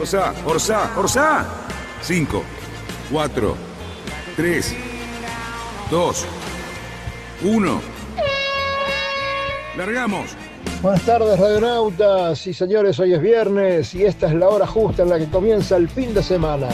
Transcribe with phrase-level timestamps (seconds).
[0.00, 1.46] Orsá, Orsá, Orsá.
[2.00, 2.42] 5,
[3.12, 3.54] 4,
[4.34, 4.76] 3,
[5.90, 6.26] 2,
[7.44, 7.80] 1.
[9.76, 10.34] Largamos.
[10.80, 15.10] Buenas tardes, radionautas y señores, hoy es viernes y esta es la hora justa en
[15.10, 16.68] la que comienza el fin de semana.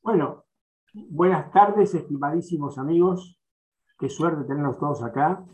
[0.00, 0.44] Bueno,
[0.94, 3.40] buenas tardes, estimadísimos amigos.
[3.98, 5.44] Qué suerte tenerlos todos acá.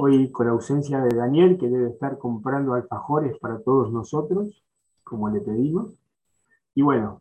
[0.00, 4.62] Hoy con ausencia de Daniel, que debe estar comprando alfajores para todos nosotros,
[5.02, 5.92] como le pedimos.
[6.76, 7.20] Y bueno,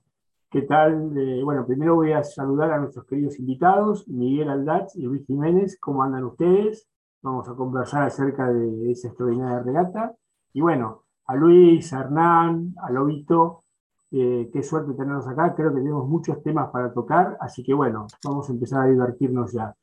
[0.51, 1.17] ¿qué tal?
[1.17, 5.79] Eh, bueno, primero voy a saludar a nuestros queridos invitados, Miguel Aldaz y Luis Jiménez.
[5.81, 6.87] ¿Cómo andan ustedes?
[7.23, 10.15] Vamos a conversar acerca de esa extraordinaria regata.
[10.53, 13.63] Y bueno, a Luis, a Hernán, a Lobito,
[14.11, 15.55] eh, qué suerte tenerlos acá.
[15.55, 19.51] Creo que tenemos muchos temas para tocar, así que bueno, vamos a empezar a divertirnos
[19.51, 19.75] ya.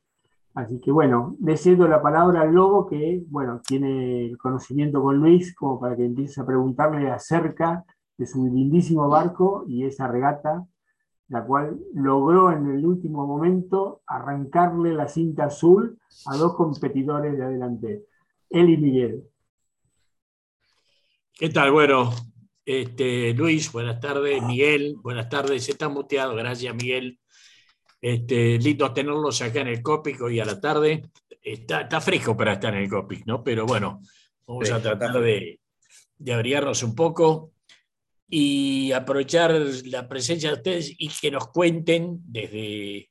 [0.55, 5.17] Así que bueno, le cedo la palabra al Lobo, que bueno, tiene el conocimiento con
[5.17, 7.83] Luis, como para que empiece a preguntarle acerca
[8.17, 10.65] de su lindísimo barco y esa regata,
[11.27, 17.43] la cual logró en el último momento arrancarle la cinta azul a dos competidores de
[17.43, 18.05] adelante,
[18.49, 19.23] él y Miguel.
[21.33, 21.73] ¿Qué tal?
[21.73, 22.11] Bueno,
[22.63, 24.41] este, Luis, buenas tardes.
[24.41, 25.67] Miguel, buenas tardes.
[25.67, 27.19] Está muteado, gracias Miguel.
[28.07, 31.09] Este, lindo tenerlos acá en el Copic hoy a la tarde.
[31.41, 33.43] Está, está fresco para estar en el Copic, ¿no?
[33.43, 33.99] Pero bueno,
[34.45, 35.59] vamos a tratar de,
[36.15, 37.53] de abrigarnos un poco
[38.29, 43.09] y aprovechar la presencia de ustedes y que nos cuenten desde,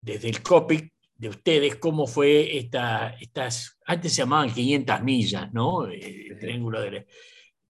[0.00, 5.84] desde el Copic de ustedes cómo fue esta, estas, antes se llamaban 500 millas, ¿no?
[5.84, 7.06] El triángulo de...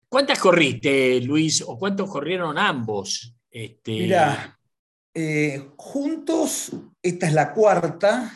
[0.06, 3.34] ¿Cuántas corriste, Luis, o cuántos corrieron ambos?
[3.50, 3.92] Este...
[3.92, 4.59] Mira,
[5.22, 6.72] eh, juntos,
[7.02, 8.32] esta es la cuarta,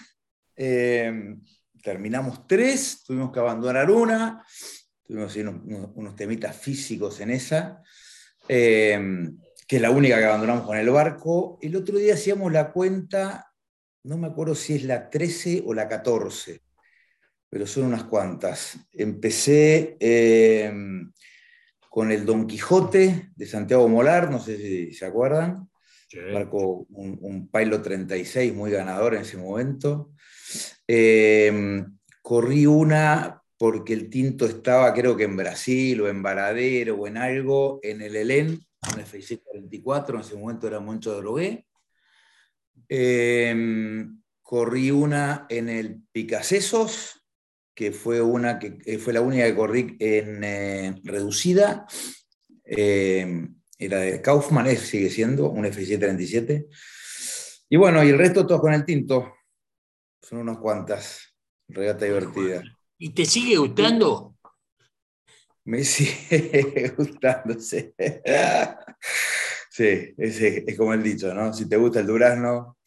[0.54, 1.34] eh,
[1.82, 4.44] terminamos tres, tuvimos que abandonar una,
[5.02, 7.82] tuvimos unos, temitas físicos en esa,
[8.48, 9.00] eh,
[9.66, 11.58] que es la única que abandonamos con el barco.
[11.62, 13.50] El otro día hacíamos la cuenta,
[14.02, 16.60] no me acuerdo si es la 13 o la 14,
[17.48, 18.76] pero son unas cuantas.
[18.92, 19.96] Empecé
[21.88, 25.70] con el Don Quijote de Santiago Molar, no sé si se acuerdan.
[26.32, 30.12] Marcó un, un Pilot 36 muy ganador en ese momento.
[30.86, 31.84] Eh,
[32.22, 37.16] corrí una porque el tinto estaba, creo que en Brasil o en Varadero o en
[37.16, 38.60] algo, en el Helen,
[38.94, 41.66] un FIC 44, en ese momento era Moncho de Drogué.
[42.88, 44.06] Eh,
[44.42, 47.24] corrí una en el Picasesos,
[47.74, 51.86] que fue, una que fue la única que corrí en eh, reducida.
[52.64, 53.48] Eh,
[53.78, 56.66] era de Kaufman, es, sigue siendo un F737.
[57.68, 59.34] Y bueno, y el resto todos con el tinto.
[60.22, 61.34] Son unas cuantas.
[61.68, 62.62] Regata divertida.
[62.98, 64.36] ¿Y te sigue gustando?
[65.64, 67.92] Me sigue gustando, sí.
[69.70, 71.52] Sí, es, es como el dicho, ¿no?
[71.52, 72.78] Si te gusta el durazno,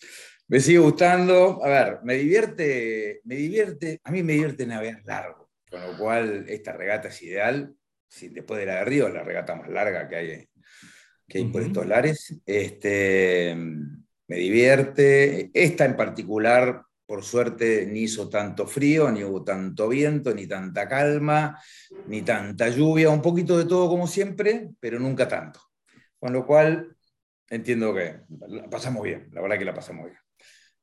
[0.47, 1.63] me sigue gustando.
[1.63, 6.45] A ver, me divierte, me divierte, a mí me divierte navegar largo, con lo cual
[6.47, 7.75] esta regata es ideal.
[8.07, 10.49] Si después de la de Río, la regata más larga que hay,
[11.27, 11.51] que hay uh -huh.
[11.51, 12.35] por estos lares.
[12.45, 15.49] Este, me divierte.
[15.53, 20.87] Esta en particular, por suerte, ni hizo tanto frío, ni hubo tanto viento, ni tanta
[20.87, 21.59] calma,
[22.07, 23.09] ni tanta lluvia.
[23.09, 25.59] Un poquito de todo como siempre, pero nunca tanto.
[26.19, 26.95] Con lo cual,
[27.49, 30.17] entiendo que la pasamos bien, la verdad que la pasamos bien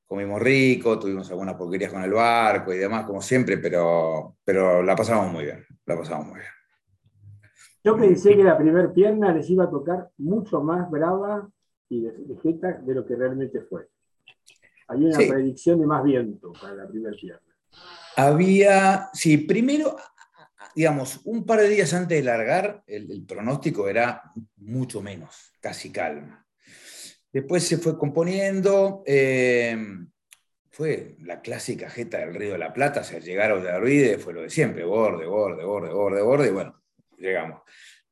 [0.07, 4.95] comimos rico, tuvimos algunas porquerías con el barco y demás, como siempre, pero, pero la
[4.95, 6.51] pasamos muy bien, la pasamos muy bien.
[7.85, 11.51] Yo pensé que la primera pierna les iba a tocar mucho más brava
[11.91, 13.89] y de, de jeta de lo que realmente fue.
[14.89, 15.29] Había una sí.
[15.29, 17.41] predicción de más viento para la primera pierna.
[18.17, 19.97] Había, sí, primero,
[20.75, 25.93] digamos, un par de días antes de largar, el, el pronóstico era mucho menos, casi
[25.93, 26.47] calma.
[27.33, 29.77] Después se fue componiendo, eh,
[30.71, 34.33] fue la clásica jeta del Río de la Plata, o sea, llegar a Ollarvide fue
[34.33, 36.84] lo de siempre, borde, borde, borde, borde, borde, y bueno,
[37.19, 37.63] llegamos.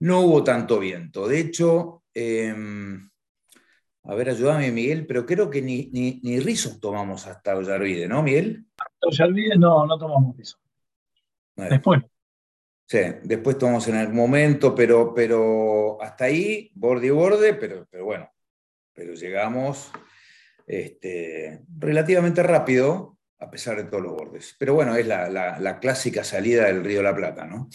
[0.01, 2.55] No hubo tanto viento, de hecho, eh,
[4.05, 8.23] a ver, ayúdame Miguel, pero creo que ni, ni, ni rizos tomamos hasta Ollarvide, ¿no,
[8.23, 8.67] Miguel?
[8.77, 10.59] Hasta Ollarvide no, no tomamos rizo.
[11.55, 12.03] Después.
[12.87, 18.05] Sí, después tomamos en algún momento, pero, pero hasta ahí, borde y borde, pero, pero
[18.05, 18.31] bueno,
[18.93, 19.91] pero llegamos
[20.67, 24.55] este, relativamente rápido, a pesar de todos los bordes.
[24.59, 27.69] Pero bueno, es la, clásica salida del Río de la Plata, ¿no?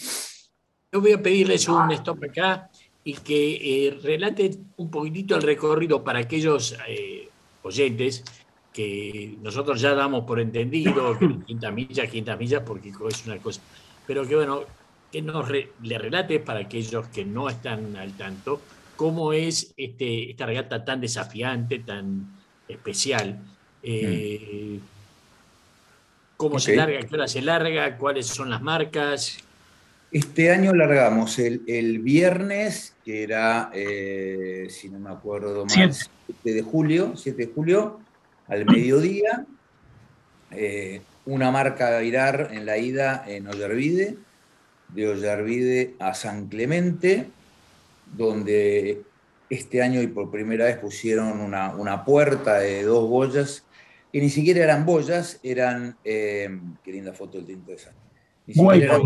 [0.92, 2.70] Yo voy a pedirles un stop acá
[3.04, 7.28] y que eh, relate un poquitito el recorrido para aquellos eh,
[7.62, 8.24] oyentes
[8.72, 13.60] que nosotros ya damos por entendido, que quinta milla, quinta milla, porque es una cosa,
[14.06, 14.62] pero que bueno,
[15.10, 18.60] que nos le relate para aquellos que no están al tanto
[18.98, 22.26] cómo es este, esta regata tan desafiante, tan
[22.66, 23.38] especial.
[23.80, 24.80] Eh,
[26.36, 27.00] ¿Cómo se larga?
[27.00, 27.96] ¿Qué hora se larga?
[27.96, 29.38] ¿Cuáles son las marcas?
[30.10, 36.14] Este año largamos el, viernes, que era, eh, si no me acuerdo mal, 7
[36.44, 38.00] de julio, 7 de julio,
[38.46, 39.44] al mediodía.
[40.50, 44.16] Eh, una marca a virar en la ida en Ollervide,
[44.88, 47.28] de Ollervide a San Clemente,
[48.16, 49.02] donde
[49.50, 53.62] este año y por primera vez pusieron una, puerta de dos boyas,
[54.10, 56.48] que ni siquiera eran boyas, eran, eh,
[56.82, 57.92] qué linda foto del tinto esa,
[58.48, 59.02] ni eran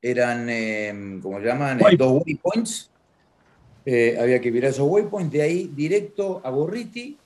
[0.00, 2.90] eran, eh, como llaman, eh, dos waypoints,
[4.20, 7.16] había que virar esos waypoints, de ahí directo a Gorriti,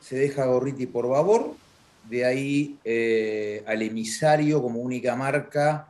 [0.00, 1.54] se deja Gorriti por babor,
[2.08, 2.78] de ahí
[3.66, 5.88] al emisario como única marca,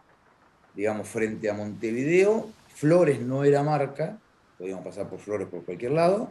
[0.75, 4.19] digamos, frente a Montevideo, Flores no era marca,
[4.59, 6.31] podíamos pasar por Flores por cualquier lado.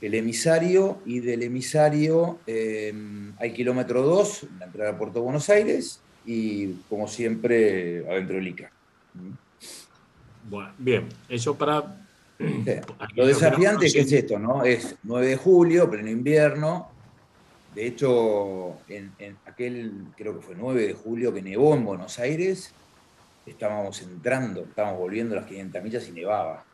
[0.00, 6.00] El emisario y del emisario em, hay kilómetro 2, la entrada a Puerto Buenos Aires
[6.26, 8.70] y como siempre adentro del ICA.
[10.48, 12.02] Bueno, bien, eso para...
[13.14, 14.62] Lo desafiante que es esto, ¿no?
[14.62, 16.90] Es 9 de julio, pleno invierno.
[17.74, 22.18] De hecho, en, en, aquel, creo que fue 9 de julio, que nevó en Buenos
[22.18, 22.72] Aires,
[23.46, 26.64] estábamos entrando, estábamos volviendo las 500 millas y nevaba.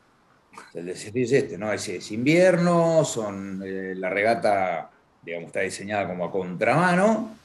[0.74, 1.72] El desafío es este, ¿no?
[1.72, 4.90] Es, invierno, son, eh, la regata,
[5.22, 7.36] digamos, está diseñada como a contramano,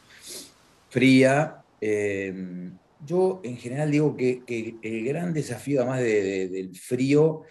[0.89, 1.56] fría.
[1.81, 2.71] Eh,
[3.05, 4.41] yo en general digo que,
[4.81, 7.43] el gran desafío, además del frío,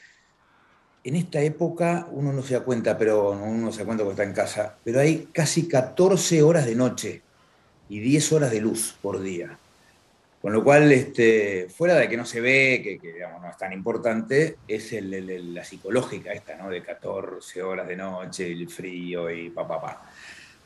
[1.05, 4.25] en esta época uno no se da cuenta, pero uno se da cuenta cuando está
[4.25, 7.23] en casa, pero hay casi 14 horas de noche
[7.88, 9.56] y 10 horas de luz por día.
[10.43, 13.72] Con lo cual, este, fuera de que no se ve, que, digamos, no es tan
[13.72, 16.69] importante, es la psicológica esta, ¿no?
[16.69, 20.11] De 14 horas de noche, el frío y pa, pa, pa.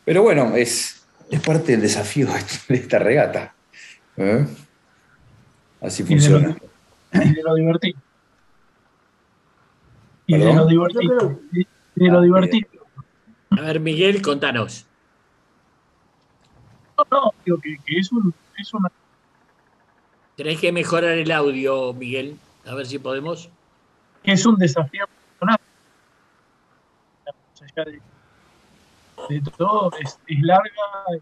[0.04, 0.99] Pero bueno, es,
[1.30, 2.28] es parte del desafío
[2.68, 3.54] de esta regata.
[4.16, 4.46] ¿eh?
[5.80, 6.56] Así funciona.
[7.12, 7.98] Y de lo, divertido.
[10.26, 11.40] Y de lo divertido.
[11.52, 12.68] Y de lo divertido.
[13.50, 14.86] A ver, Miguel, contanos.
[16.96, 18.90] No, no, digo que, que es, un, es una
[20.40, 22.38] Tenés que mejorar el audio, Miguel.
[22.64, 23.50] A ver si podemos.
[24.22, 25.04] Es un desafío
[25.38, 25.58] personal.
[27.76, 28.00] De,
[29.56, 30.70] todo, es, larga,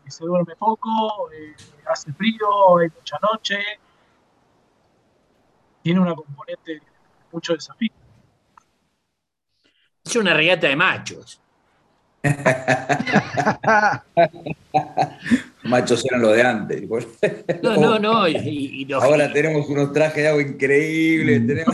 [0.06, 1.54] se duerme poco, eh,
[1.86, 3.58] hace frío, hay mucha noche.
[5.82, 6.82] Tiene una componente de
[7.32, 7.92] mucho desafío.
[10.04, 11.40] Es una regata de machos.
[15.64, 16.82] Machos eran lo de antes.
[17.62, 18.24] No, no, no.
[19.00, 21.42] Ahora tenemos unos trajes de agua increíbles.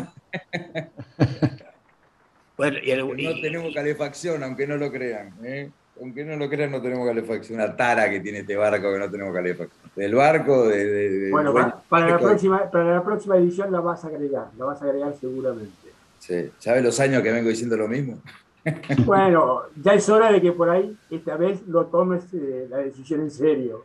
[2.57, 2.79] bueno,
[3.17, 5.35] no tenemos calefacción, aunque no lo crean.
[5.45, 5.71] ¿eh?
[6.01, 7.61] Aunque no lo crean, no tenemos calefacción.
[7.61, 9.91] Una tara que tiene este barco que no tenemos calefacción.
[9.95, 11.29] Del barco, de.
[11.31, 11.53] bueno,
[11.89, 14.49] para, la próxima, para la próxima edición la vas a agregar.
[14.59, 15.93] La vas a agregar seguramente.
[16.19, 16.51] Sí.
[16.59, 18.19] ¿Sabes los años que vengo diciendo lo mismo?
[19.05, 23.21] Bueno, ya es hora de que por ahí esta vez lo tomes eh, la decisión
[23.21, 23.85] en serio.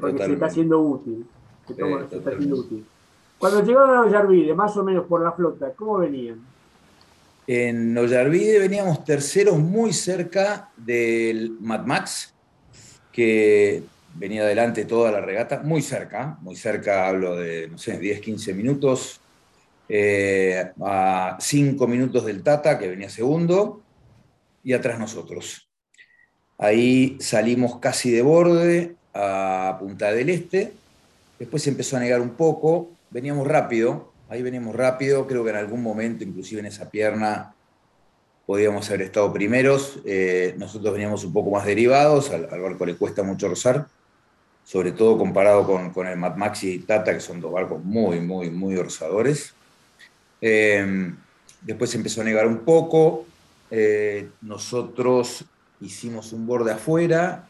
[0.00, 1.26] porque se está haciendo útil.
[3.38, 6.40] Cuando llegaron a Ollarvide, más o menos por la flota, ¿cómo venían?
[7.46, 12.34] En Ollarvide veníamos terceros muy cerca del Mad Max,
[13.12, 13.84] que
[14.14, 18.52] venía adelante toda la regata, muy cerca, muy cerca, hablo de, no sé, 10, 15
[18.52, 19.20] minutos,
[19.88, 23.80] eh, a 5 minutos del Tata, que venía segundo,
[24.64, 25.68] y atrás nosotros.
[26.58, 30.72] Ahí salimos casi de borde a Punta del Este,
[31.38, 35.56] después se empezó a negar un poco, veníamos rápido, ahí veníamos rápido, creo que en
[35.56, 37.54] algún momento, inclusive en esa pierna,
[38.46, 43.22] podíamos haber estado primeros, eh, nosotros veníamos un poco más derivados, al, barco le cuesta
[43.22, 43.86] mucho rozar,
[44.64, 48.50] sobre todo comparado con, el Mad Maxi y Tata, que son dos barcos muy, muy,
[48.50, 49.54] muy orzadores.
[50.40, 51.12] Eh,
[51.62, 53.26] después empezó a negar un poco,
[53.70, 55.44] eh, nosotros
[55.80, 57.48] hicimos un borde afuera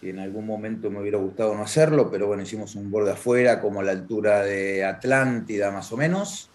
[0.00, 3.60] y en algún momento me hubiera gustado no hacerlo, pero bueno, hicimos un borde afuera,
[3.60, 6.48] como a la altura de Atlántida más o menos,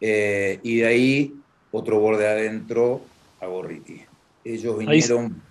[0.00, 1.34] eh, y de ahí
[1.72, 3.00] otro borde adentro
[3.40, 4.02] a Gorriti.
[4.44, 5.42] Ellos vinieron...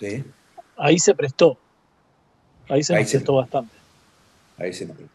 [0.00, 0.24] Ahí,
[0.76, 1.58] ahí se prestó,
[2.68, 3.74] ahí se nos prestó bastante.
[4.58, 5.14] Ahí se nos prestó.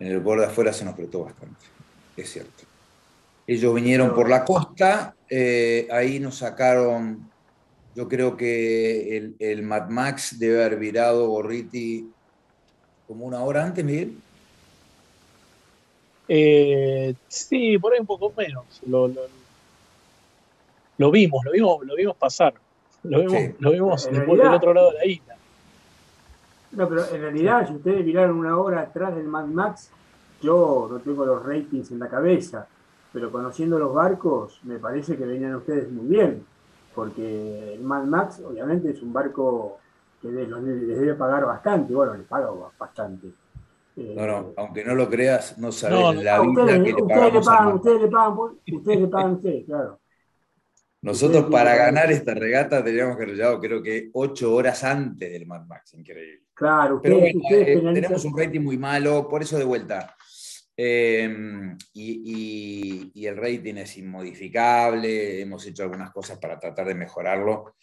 [0.00, 1.64] En el borde afuera se nos prestó bastante,
[2.16, 2.64] es cierto.
[3.46, 7.27] Ellos vinieron por la costa, eh, ahí nos sacaron
[7.94, 12.08] yo creo que el, el, Mad Max debe haber virado Gorriti
[13.06, 14.16] como una hora antes, Miguel.
[16.28, 18.64] Eh, sí, por ahí un poco menos.
[18.86, 19.22] Lo, lo,
[20.98, 22.54] lo, vimos, lo vimos, lo vimos pasar.
[23.02, 23.54] Lo vimos, sí.
[23.58, 25.36] lo vimos después realidad, del otro lado de la isla.
[26.72, 29.90] No, pero en realidad, si ustedes miraron una hora atrás del Mad Max,
[30.42, 32.68] yo no tengo los ratings en la cabeza,
[33.12, 36.44] pero conociendo los barcos, me parece que venían ustedes muy bien
[36.98, 39.78] porque el Mad Max obviamente es un barco
[40.20, 43.28] que les, debe pagar bastante, bueno, les paga bastante.
[43.94, 47.34] No, no, aunque no lo creas, no sabes no, la vida ustedes, que le ustedes
[47.34, 48.38] le pagan, ustedes le pagan,
[48.72, 50.00] ustedes le pagan ustedes, claro.
[51.02, 55.46] Nosotros para ganar esta regata teníamos que haber llegado creo que ocho horas antes del
[55.46, 56.46] Mad Max, increíble.
[56.52, 60.16] Claro, ustedes, Pero bueno, ustedes eh, tenemos un rating muy malo, por eso de vuelta.
[60.76, 61.28] Eh,
[61.92, 62.67] y, y,
[63.18, 67.74] y, el rating es inmodificable, hemos hecho algunas cosas para tratar de mejorarlo,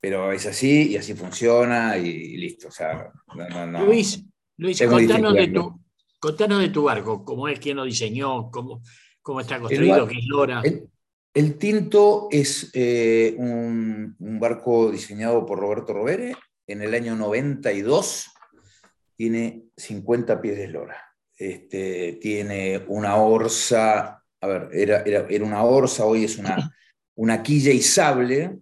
[0.00, 2.68] pero es así y así funciona y, y listo.
[2.68, 4.24] O sea, no, no, Luis,
[4.56, 5.80] Luis contanos, de tu,
[6.18, 8.82] contanos de tu barco, cómo es, quién lo diseñó, cómo,
[9.22, 10.60] cómo está construido, qué es Lora.
[10.64, 10.88] El,
[11.34, 16.34] el Tinto es eh, un, un, barco diseñado por Roberto Rovere
[16.66, 18.30] en el año 92,
[19.16, 21.04] tiene 50 pies de lora
[21.36, 26.70] este, tiene una orza, a ver, era, era, era, una orza, hoy es una,
[27.16, 28.58] una quilla y sable,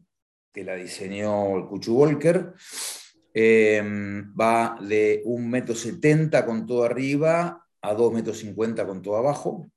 [0.52, 2.54] que la diseñó el Cuchu Volker,
[3.34, 3.82] eh,
[4.40, 9.70] va de 1,70 m con todo arriba a 2,50 m con todo abajo,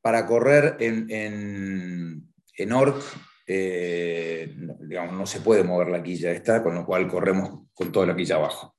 [0.00, 3.02] para correr en, en, en ORC,
[3.48, 8.06] eh, digamos, no se puede mover la quilla esta, con lo cual corremos con toda
[8.06, 8.76] la quilla abajo.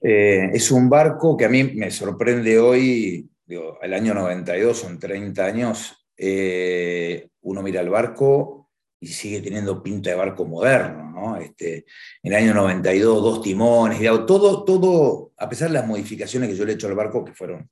[0.00, 4.98] Eh, es un barco que a mí me sorprende hoy, digo, el año 92, son
[4.98, 11.36] 30 años, eh, uno mira el barco y sigue teniendo pinta de barco moderno, ¿no?
[11.36, 11.84] Este,
[12.22, 16.64] en el año 92, dos timones, todo, todo, a pesar de las modificaciones que yo
[16.64, 17.68] le he hecho al barco, que fueron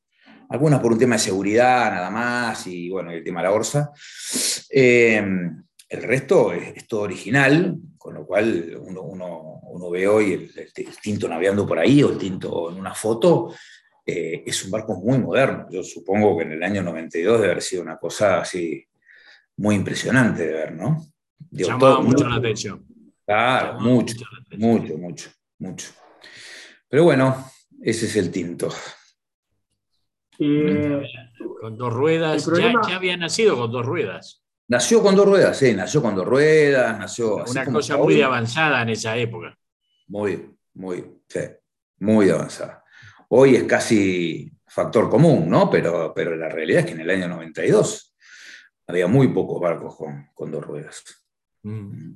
[0.49, 3.93] algunas por un tema de seguridad nada más, y bueno, el tema de la orza,
[4.71, 5.23] eh,
[5.89, 11.67] el resto es, todo original, con lo cual uno, ve hoy el, el, tinto navegando
[11.67, 13.55] por ahí o el tinto en una foto,
[14.11, 15.67] eh, es un barco muy moderno.
[15.71, 18.83] Yo supongo que en el año 92 debe haber sido una cosa así
[19.59, 21.05] muy impresionante de ver, ¿no?
[21.39, 22.87] Digo, Llamaba todo, mucho la atención.
[23.27, 24.17] Claro, mucho,
[24.57, 25.89] mucho, mucho, mucho.
[26.89, 27.51] Pero bueno,
[27.83, 28.71] ese es el tinto.
[30.39, 31.03] Eh,
[31.61, 32.81] con dos ruedas, problema...
[32.85, 34.43] ya, ya había nacido con dos ruedas.
[34.69, 37.45] Nació con dos ruedas, sí, nació con dos ruedas, nació...
[37.45, 38.23] Una cosa muy hoy.
[38.23, 39.59] avanzada en esa época.
[40.07, 41.41] Muy, muy, sí,
[41.99, 42.85] muy avanzada.
[43.29, 45.71] Hoy es casi factor común, ¿no?
[45.71, 48.17] Pero, pero la realidad es que en el año 92
[48.87, 51.03] había muy pocos barcos con, con dos ruedas.
[51.63, 52.15] Mm.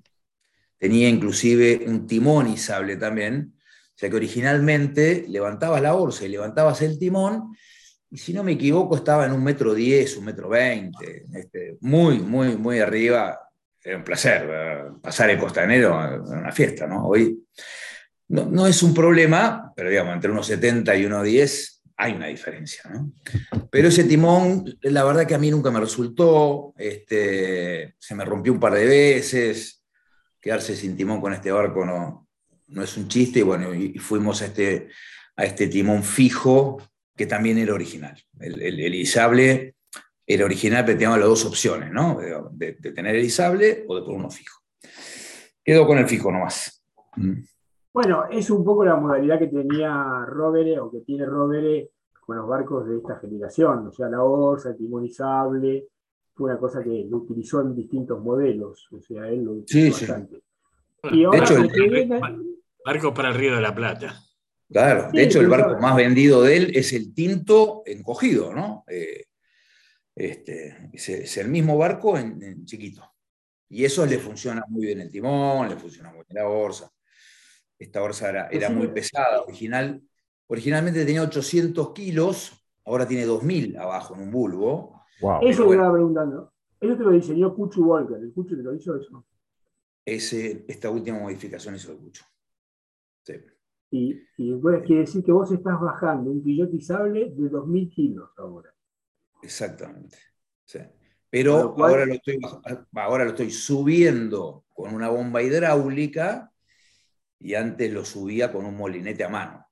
[0.78, 6.28] Tenía inclusive un timón y sable también, o sea que originalmente levantabas la orza y
[6.28, 7.54] levantabas el timón
[8.12, 12.18] y si no me equivoco estaba en un metro diez, un metro veinte, este, muy,
[12.20, 13.40] muy, muy arriba.
[13.82, 17.06] Era un placer pasar el costanero en una fiesta, ¿no?
[17.06, 17.42] Hoy
[18.32, 22.26] no, no es un problema, pero digamos, entre unos 70 y unos 10 hay una
[22.26, 23.12] diferencia, ¿no?
[23.70, 28.52] Pero ese timón, la verdad que a mí nunca me resultó, este, se me rompió
[28.52, 29.84] un par de veces,
[30.40, 32.26] quedarse sin timón con este barco no,
[32.68, 34.88] no es un chiste, y bueno, y fuimos a este,
[35.36, 36.82] a este timón fijo,
[37.14, 38.18] que también era original.
[38.40, 39.76] El, el, el isable
[40.26, 42.18] era original, pero teníamos las dos opciones, ¿no?
[42.52, 44.58] De, tener el isable o de poner uno fijo.
[45.62, 46.82] Quedó con el fijo nomás.
[47.16, 47.42] Mm.
[47.92, 52.48] Bueno, es un poco la modalidad que tenía Rovere o que tiene Rovere con los
[52.48, 55.88] barcos de esta generación, o sea, la Orsa, el timón isable,
[56.34, 60.06] fue una cosa que lo utilizó en distintos modelos, o sea, él lo utilizó sí,
[60.06, 60.36] bastante.
[60.36, 61.18] Sí.
[61.18, 62.08] Y ahora, de hecho, el,
[62.84, 64.14] barcos para el Río de la Plata.
[64.70, 68.84] Claro, de hecho el barco más vendido de él es el Tinto encogido, ¿no?
[68.88, 69.26] Eh,
[70.14, 73.02] este, es, es, el mismo barco en, en, chiquito.
[73.68, 76.90] Y eso le funciona muy bien el timón, le funciona muy bien la orza.
[77.82, 80.00] Esta orza era, era muy pesada, original.
[80.46, 85.02] Originalmente tenía 800 kilos, ahora tiene 2000 abajo en un bulbo.
[85.20, 85.40] Wow.
[85.42, 86.52] Eso me estaba preguntando.
[86.80, 88.18] Eso te lo diseñó Cucho Walker.
[88.18, 89.26] ¿El Cucho te lo hizo eso?
[90.04, 92.24] Ese, esta última modificación hizo el Cucho.
[93.24, 93.34] Sí.
[93.90, 98.72] Y, y quiere decir que vos estás bajando un pilotizable de 2.000 kilos ahora.
[99.42, 100.18] Exactamente.
[100.64, 100.78] Sí.
[101.28, 102.38] Pero ahora, lo estoy,
[102.94, 106.51] ahora lo estoy subiendo con una bomba hidráulica
[107.42, 109.66] y antes lo subía con un molinete a mano.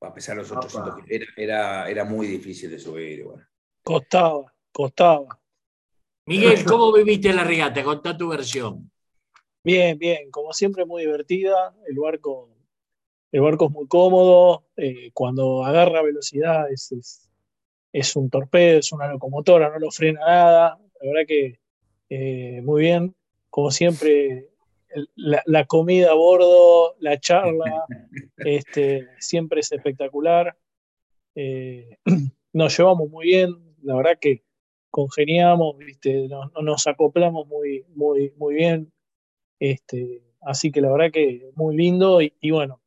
[0.00, 3.24] A pesar de los 800 era, era, era, muy difícil de subir.
[3.24, 3.44] Bueno.
[3.82, 5.38] Costaba, costaba.
[6.26, 7.82] Miguel, ¿cómo viviste la regata?
[7.82, 8.90] Contá tu versión.
[9.62, 11.74] Bien, bien, como siempre muy divertida.
[11.86, 12.48] El barco,
[13.32, 14.64] el barco es muy cómodo.
[14.76, 17.28] Eh, cuando agarra velocidad es,
[17.92, 20.80] es, un torpedo, es una locomotora, no lo frena nada.
[21.00, 21.60] La verdad que
[22.08, 23.14] eh, muy bien.
[23.50, 24.49] Como siempre,
[25.14, 27.84] la, comida a bordo, la charla,
[28.38, 30.56] este, siempre es espectacular.
[31.34, 31.96] Eh,
[32.52, 33.50] nos llevamos muy bien,
[33.82, 34.44] la verdad que
[34.90, 36.28] congeniamos, ¿viste?
[36.28, 38.92] Nos, acoplamos muy, muy, muy bien.
[39.58, 42.80] Este, así que la verdad que muy lindo y, bueno,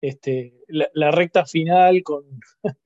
[0.00, 2.24] este, la, recta final con,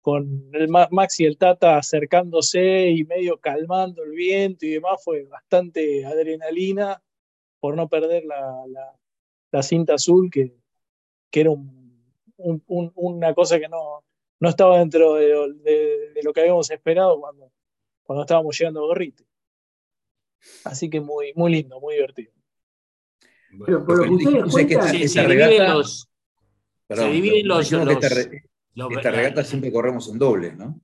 [0.00, 5.24] con el Max y el Tata acercándose y medio calmando el viento y demás fue
[5.24, 7.02] bastante adrenalina
[7.60, 10.54] por no perder la, cinta azul, que,
[11.32, 11.50] era
[12.38, 14.02] una cosa que no,
[14.40, 17.52] no estaba dentro de, lo que habíamos esperado cuando,
[18.02, 19.24] cuando estábamos llegando a Gorrite.
[20.64, 22.32] Así que muy, muy lindo, muy divertido.
[23.66, 23.84] pero,
[24.48, 26.08] se, dividen los.
[26.88, 27.70] se dividen los.
[27.70, 30.80] esta, regata siempre corremos en doble, ¿no?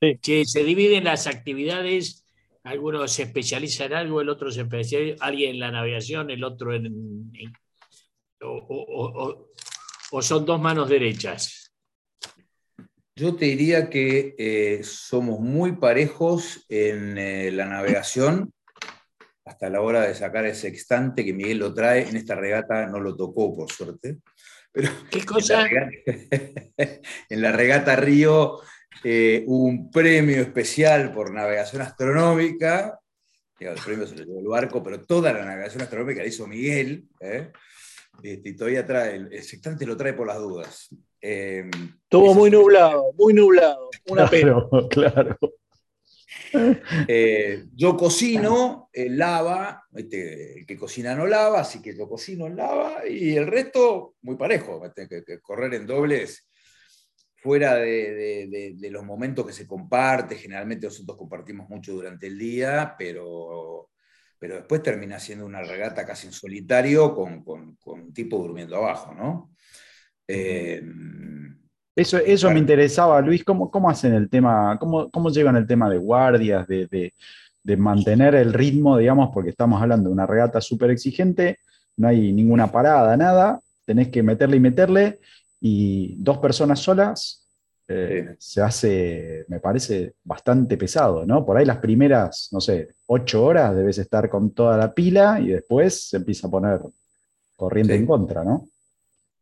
[0.00, 0.46] Sí.
[0.46, 2.24] se dividen las actividades
[2.64, 6.74] algunos se especializan en algo, el otro se especializa, alguien en la navegación, el otro
[6.74, 7.22] en...
[8.40, 9.46] o,
[10.20, 11.72] son dos manos derechas.
[13.16, 18.52] Yo te diría que eh, somos muy parejos en eh, la navegación
[19.44, 22.08] hasta la hora de sacar ese sextante que Miguel lo trae.
[22.08, 24.18] En esta regata no lo tocó, por suerte.
[24.72, 25.66] Pero ¿Qué cosa?
[26.06, 28.60] en la regata Río
[29.04, 32.98] eh, un premio especial por navegación astronómica.
[33.58, 37.04] El premio se llevó el barco, pero toda la navegación astronómica la hizo Miguel.
[37.20, 37.50] ¿eh?
[38.22, 40.88] Este, y todavía trae, el sextante lo trae por las dudas.
[41.20, 41.70] Eh,
[42.02, 43.90] Estuvo muy nublado, muy nublado.
[44.08, 45.38] Una claro, Claro.
[47.74, 53.36] yo cocino lava, este, el que cocina no lava, así que yo cocino lava y
[53.36, 56.49] el resto muy parejo, que, que correr en dobles
[57.40, 63.88] fuera de, los momentos que se comparte, generalmente nosotros compartimos mucho durante el día, pero,
[64.38, 67.44] pero después termina siendo una regata casi en solitario con,
[67.84, 69.52] un tipo durmiendo abajo, ¿no?
[70.28, 70.82] Eh,
[71.96, 75.90] eso, eso me interesaba, Luis, ¿cómo, cómo hacen el tema, cómo, cómo llevan el tema
[75.90, 77.12] de guardias, de,
[77.62, 81.58] de mantener el ritmo, digamos, porque estamos hablando de una regata súper exigente,
[81.96, 85.18] no hay ninguna parada, nada, tenés que meterle y meterle,
[85.60, 87.40] y dos personas solas
[87.92, 91.44] eh, se hace, me parece, bastante pesado, ¿no?
[91.44, 95.48] Por ahí las primeras, no sé, ocho horas debes estar con toda la pila y
[95.48, 96.80] después se empieza a poner
[97.56, 98.68] corriente en contra, ¿no?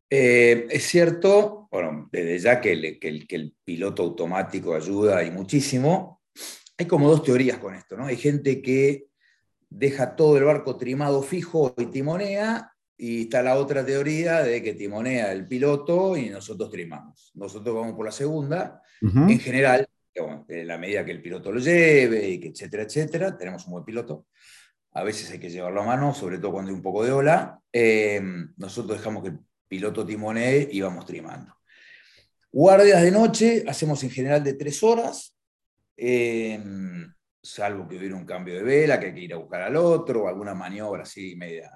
[0.09, 5.31] Eh, es cierto, bueno, desde ya que el, que, que el, piloto automático ayuda y
[5.31, 6.23] muchísimo,
[6.79, 8.07] hay como dos teorías con esto, ¿no?
[8.07, 9.09] Hay gente que
[9.69, 14.75] deja todo el barco trimado fijo y timonea, y está la otra teoría de que
[14.75, 17.31] timonea el piloto y nosotros trimamos.
[17.35, 18.83] Nosotros vamos por la segunda.
[19.01, 19.89] En general,
[20.49, 23.85] en la medida que el piloto lo lleve, y que etcétera, etcétera, tenemos un buen
[23.85, 24.27] piloto.
[24.93, 27.61] A veces hay que llevarlo a mano, sobre todo cuando hay un poco de ola.
[27.73, 28.21] Eh,
[28.57, 31.55] nosotros dejamos que el piloto timonee y vamos trimando.
[32.51, 35.37] Guardias de noche hacemos en general de tres horas,
[35.97, 36.61] eh,
[37.41, 40.25] salvo que hubiera un cambio de vela, que hay que ir a buscar al otro,
[40.25, 41.71] o alguna maniobra así media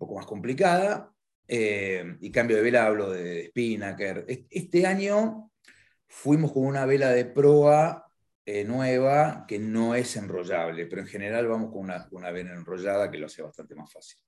[0.00, 1.12] poco más complicada.
[1.46, 4.24] Eh, y cambio de vela hablo de, Spinnaker.
[4.28, 5.52] Este año
[6.08, 8.06] fuimos con una vela de proa
[8.44, 13.18] eh, nueva que no es enrollable, pero en general vamos con una, vela enrollada que
[13.18, 14.18] lo hace bastante más fácil.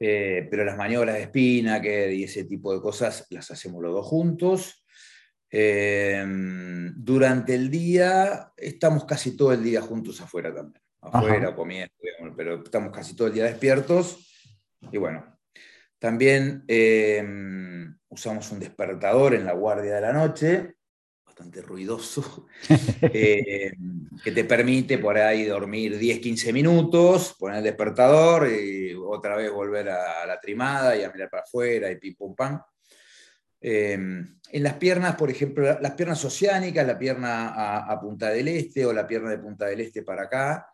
[0.00, 4.06] Eh, pero las maniobras de Spinnaker y ese tipo de cosas las hacemos los dos
[4.06, 4.84] juntos.
[5.50, 10.82] durante el día estamos casi todo el día juntos afuera también.
[11.00, 11.94] Afuera, comiendo,
[12.36, 14.27] pero estamos casi todo el día despiertos
[14.92, 15.38] y bueno,
[15.98, 17.24] también eh,
[18.08, 20.76] usamos un despertador en la guardia de la noche,
[21.24, 22.46] bastante ruidoso,
[23.02, 23.72] eh,
[24.22, 29.50] que te permite por ahí dormir 10, 15 minutos, poner el despertador y otra vez
[29.50, 32.60] volver a la trimada y a mirar para afuera y pim pum pam.
[33.60, 33.92] Eh,
[34.50, 38.92] en las piernas, por ejemplo, las piernas oceánicas, la pierna a, Punta del Este o
[38.92, 40.66] la pierna de Punta del Este para acá,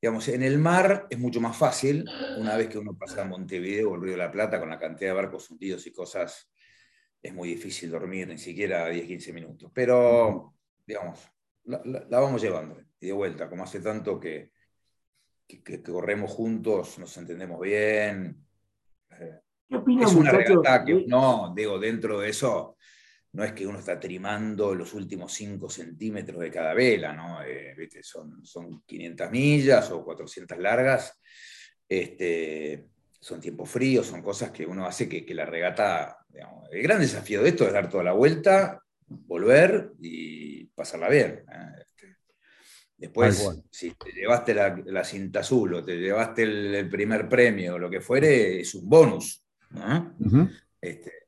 [0.00, 2.06] Digamos, en el mar es mucho más fácil,
[2.38, 4.78] una vez que uno pasa a Montevideo o el Río de la Plata, con la
[4.78, 6.50] cantidad de barcos hundidos y cosas,
[7.22, 9.70] es muy difícil dormir, ni siquiera 10, 15 minutos.
[9.74, 10.54] Pero,
[10.86, 11.20] digamos,
[11.64, 12.80] la, vamos llevando.
[12.98, 14.52] Y de vuelta, como hace tanto que,
[15.46, 18.42] que, corremos juntos, nos entendemos bien.
[19.68, 20.56] ¿Qué opinan, es una muchachos?
[20.62, 22.78] regata que, no, digo, dentro de eso,
[23.32, 27.42] no es que uno está trimando los últimos 5 centímetros de cada vela, ¿no?
[27.42, 31.20] Eh, son, son 500 millas o 400 largas.
[31.88, 32.86] Este,
[33.20, 36.18] son tiempos fríos, son cosas que uno hace que, la regata,
[36.70, 41.44] el gran desafío de esto es dar toda la vuelta, volver y pasarla bien.
[41.52, 41.82] ¿eh?
[41.86, 42.16] Este,
[42.96, 47.90] después, si te llevaste la, cinta azul o te llevaste el, primer premio o lo
[47.90, 49.44] que fuere, es un bonus.
[50.80, 51.19] este,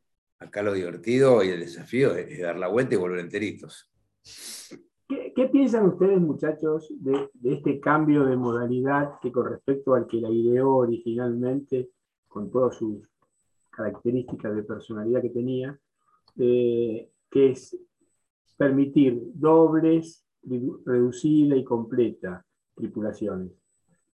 [0.52, 3.90] acá lo divertido y el desafío es, dar la vuelta y volver enteritos.
[5.08, 10.28] ¿Qué, piensan ustedes, muchachos, de, este cambio de modalidad que con respecto al que la
[10.28, 11.88] ideó originalmente,
[12.28, 13.08] con todas sus
[13.70, 15.78] características de personalidad que tenía,
[16.36, 17.78] eh, que es
[18.58, 20.22] permitir dobles,
[20.84, 23.52] reducida y completa tripulaciones?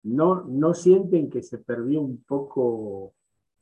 [0.02, 3.14] ¿No, ¿No sienten que se perdió un poco,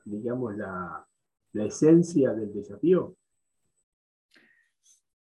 [0.06, 1.06] digamos, la,
[1.54, 3.16] la esencia del desafío?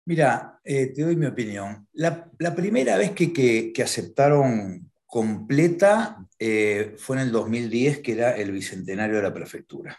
[0.06, 1.88] Mira, eh, te doy mi opinión.
[1.94, 9.16] La, primera vez que, aceptaron completa eh, fue en el 2010, que era el bicentenario
[9.16, 9.98] de la prefectura.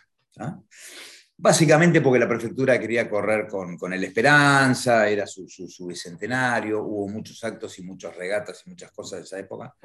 [1.40, 5.46] Básicamente porque la prefectura quería correr con, el Esperanza, era su,
[5.86, 9.76] bicentenario, hubo muchos actos y muchas regatas y muchas cosas de esa época.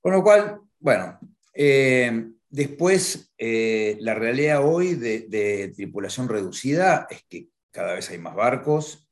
[0.00, 1.18] Con lo cual, bueno,
[1.54, 9.08] eh, después la realidad hoy de tripulación reducida es que cada vez hay más barcos,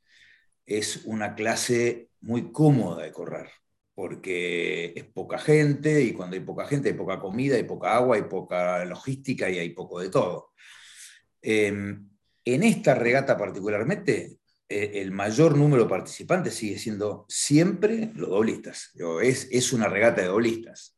[0.66, 3.49] es una clase muy cómoda de correr,
[3.94, 8.16] porque es poca gente y cuando hay poca gente hay poca comida, hay poca agua,
[8.16, 10.53] hay poca logística y hay poco de todo.
[11.40, 12.09] Em,
[12.44, 18.90] en esta regata particularmente, eh, el mayor número de participantes sigue siendo siempre los doblistas.
[19.22, 20.96] Es una regata de doblistas.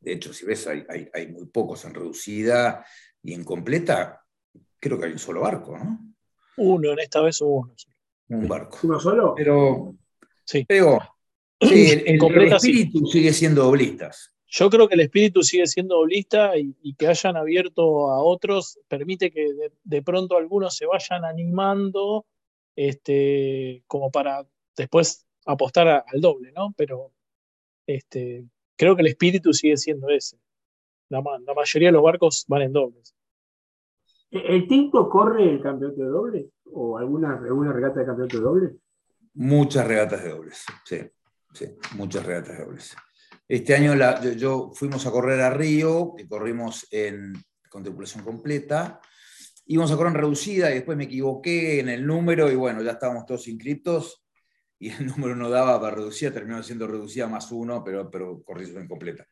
[0.00, 2.84] De hecho, si ves, hay, hay, muy pocos en reducida
[3.22, 4.24] y en completa,
[4.78, 6.14] creo que hay un solo barco, ¿no?
[6.56, 7.74] Uno, en esta vez uno
[8.30, 8.78] un barco.
[8.84, 9.34] ¿Uno solo?
[9.36, 9.94] Pero,
[10.44, 10.64] sí.
[10.66, 10.98] pero
[11.60, 14.32] el, espíritu sigue siendo doblistas.
[14.46, 19.30] Yo creo que el espíritu sigue siendo doblista y, que hayan abierto a otros permite
[19.30, 19.46] que
[19.84, 22.26] de, pronto algunos se vayan animando
[22.74, 24.44] este, como para
[24.76, 26.74] después apostar al doble, ¿no?
[26.76, 27.12] Pero
[27.86, 28.44] este,
[28.80, 30.38] creo que el espíritu sigue siendo ese.
[31.10, 33.14] La, la mayoría de los barcos van en dobles.
[34.30, 36.46] ¿El Tinto corre el campeonato de dobles?
[36.72, 38.72] ¿O alguna, alguna regata de campeonato de dobles?
[39.34, 40.98] Muchas regatas de dobles, sí,
[41.52, 42.96] sí, muchas regatas de dobles.
[43.46, 43.94] Este año
[44.36, 47.34] yo, fuimos a correr a Río, que corrimos en,
[47.68, 49.00] con tripulación completa,
[49.66, 52.92] íbamos a correr en reducida y después me equivoqué en el número y bueno, ya
[52.92, 54.19] estábamos todos inscriptos
[54.80, 58.64] y el número no daba para reducida, terminó siendo reducida más uno, pero, pero corrí
[58.64, 59.26] en completa.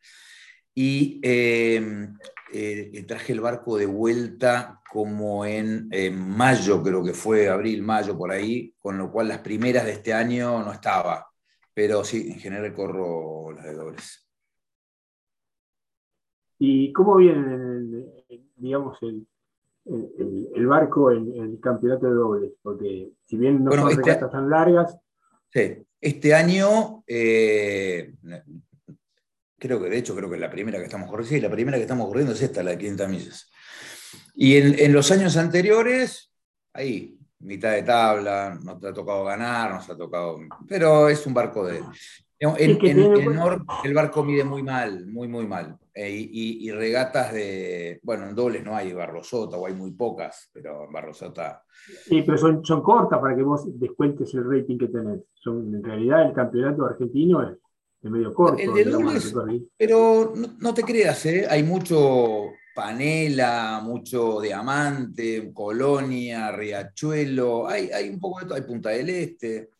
[0.74, 2.10] Y eh,
[2.52, 5.88] eh, traje el barco de vuelta como en,
[6.36, 10.12] mayo, creo que fue abril, mayo, por ahí, con lo cual las primeras de este
[10.12, 11.26] año no estaba.
[11.72, 14.28] Pero sí, en general corro las de dobles.
[16.58, 18.04] ¿Y cómo viene,
[18.56, 19.26] digamos, el,
[20.54, 22.52] el, barco en el campeonato de dobles?
[22.62, 24.98] Porque si bien no son este regatas tan largas.
[25.52, 28.12] Sí, este año eh,
[29.58, 31.82] creo que de hecho, creo que la primera que estamos corriendo, sí, la primera que
[31.82, 33.50] estamos corriendo es esta, la de 500 millas.
[34.34, 36.30] Y en, los años anteriores,
[36.72, 41.66] ahí, mitad de tabla, nos ha tocado ganar, nos ha tocado, pero es un barco
[41.66, 41.82] de...
[42.40, 45.76] En, el norte el barco mide muy mal, muy, muy mal.
[45.92, 50.84] Eh, y, regatas de, bueno, en dobles no hay Barrosota o hay muy pocas, pero
[50.84, 51.64] en Barrosota...
[52.04, 55.20] Sí, pero son, son cortas para que vos descuentes el rating que tenés.
[55.34, 57.58] Son, en realidad el campeonato argentino es
[58.02, 58.62] medio corto.
[59.76, 61.46] pero no, te creas, ¿eh?
[61.50, 68.90] hay mucho panela, mucho diamante, colonia, riachuelo, hay, hay un poco de todo, hay Punta
[68.90, 69.70] del Este.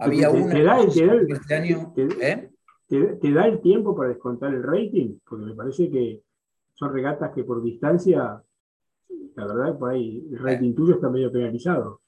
[0.00, 1.92] Había una te da, este año.
[1.96, 2.50] ¿eh?
[2.88, 5.18] Te, da el tiempo para descontar el rating?
[5.28, 6.22] Porque me parece que
[6.74, 8.42] son regatas que por distancia,
[9.36, 12.00] la verdad, por ahí el rating tuyo está medio penalizado.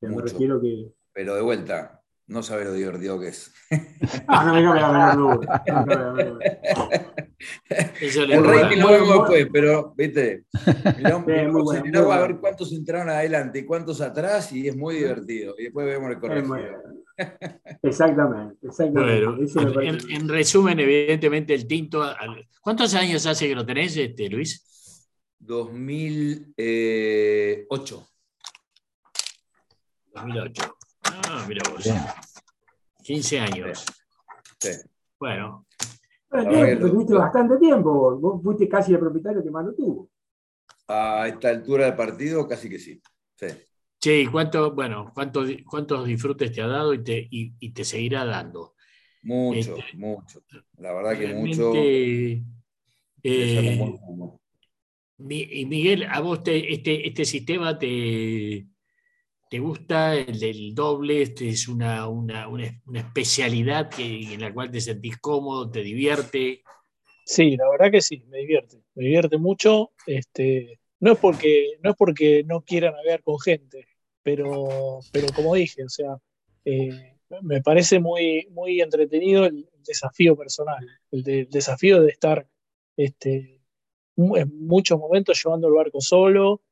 [0.00, 0.92] me refiero que.
[1.12, 3.52] Pero de vuelta, no sabe lo divertido que es.
[4.26, 4.54] Ah, no
[5.16, 5.62] duda.
[8.00, 10.44] El rating lo vemos después, pero, viste,
[10.98, 11.74] miramos,
[12.14, 15.54] a ver cuántos entraron adelante y cuántos atrás, y es muy divertido.
[15.58, 16.84] Y después vemos el corregidor.
[17.82, 19.26] Exactamente, exactamente.
[19.54, 22.04] Bueno, en, en resumen, evidentemente el tinto.
[22.60, 25.08] ¿Cuántos años hace que lo tenés, este, Luis?
[25.38, 28.08] 2008.
[30.14, 30.76] 2008.
[31.24, 31.84] Ah, mira vos.
[31.84, 31.96] Bien.
[33.02, 33.84] 15 años.
[34.58, 34.70] Sí.
[35.18, 35.66] Bueno,
[36.30, 37.92] tuviste bastante tiempo.
[37.92, 38.20] vos.
[38.20, 40.10] Vos fuiste casi el propietario que más lo tuvo.
[40.88, 43.00] A esta altura del partido, casi que sí.
[43.36, 44.10] Sí.
[44.10, 48.24] ¿y cuánto, bueno, cuántos, cuántos disfrutes te ha dado y te, y, y te seguirá
[48.24, 48.74] dando?
[49.22, 50.42] Mucho, Este, mucho.
[50.78, 51.72] La verdad que mucho.
[51.76, 52.42] eh,
[55.18, 58.66] Y Miguel, ¿a vos te- este, este sistema te,
[59.52, 60.14] te gusta?
[60.14, 65.18] El del doble, este es una, una, una- especialidad que, en la cual te sentís
[65.18, 66.62] cómodo, te divierte.
[67.24, 69.92] Sí, la verdad que sí, me divierte, me divierte mucho.
[70.06, 73.86] Este, no es porque no es porque no quiera navegar con gente,
[74.22, 76.16] pero, pero como dije, o sea,
[76.64, 82.48] eh, me parece muy, muy entretenido el desafío personal, el, el desafío de estar
[82.96, 83.60] este,
[84.16, 86.62] en muchos momentos llevando el barco solo,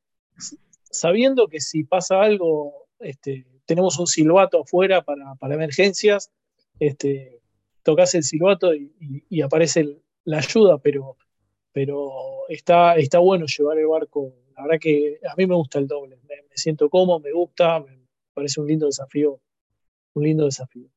[0.91, 6.31] sabiendo que si pasa algo, este, tenemos un silbato afuera para, para emergencias,
[6.79, 7.41] este,
[7.83, 11.17] tocas el silbato y, aparece la ayuda, pero,
[11.71, 12.11] pero
[12.49, 14.33] está, está bueno llevar el barco.
[14.55, 17.97] La verdad que a mí me gusta el doble, me, siento cómodo, me gusta, me
[18.33, 19.39] parece un lindo desafío,
[20.13, 20.87] un lindo desafío.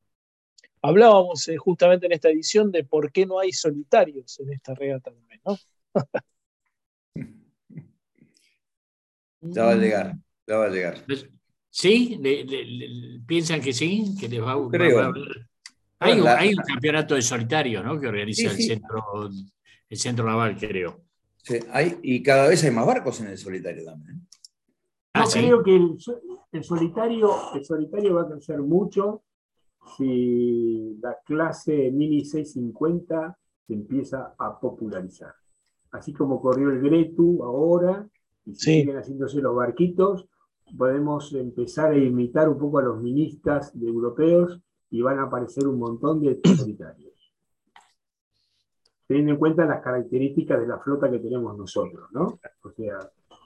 [0.83, 5.11] Hablábamos eh, justamente en esta edición de por qué no hay solitarios en esta regata
[5.47, 5.57] ¿no?
[9.45, 10.15] Ya va a llegar,
[10.47, 11.05] ya va a llegar.
[11.71, 12.19] ¿Sí?
[12.21, 14.15] ¿Le- le- le- piensan que sí?
[14.19, 14.97] ¿Que les va, va- Creo.
[14.99, 15.47] va a haber-
[15.99, 17.99] Hay un, La- hay un campeonato de solitario, ¿no?
[17.99, 18.63] Que organiza Sí, el, sí.
[18.69, 19.31] centro,
[19.89, 21.01] el centro naval, creo.
[21.43, 24.27] Sí, hay, y cada vez hay más barcos en el solitario también.
[25.15, 25.39] Ah, Yo sí.
[25.41, 25.77] creo que
[26.53, 29.23] el solitario, el solitario va a crecer mucho
[29.97, 35.35] si la clase Mini 650 se empieza a popularizar.
[35.93, 38.07] Así como corrió el Gretu ahora,
[38.47, 38.81] y si Sí.
[38.81, 40.27] siguen haciéndose los barquitos,
[40.77, 45.67] podemos empezar a imitar un poco a los ministas de europeos y van a aparecer
[45.67, 47.13] un montón de solitarios.
[49.07, 52.39] Teniendo en cuenta las características de la flota que tenemos nosotros, ¿no?
[52.63, 52.99] O sea,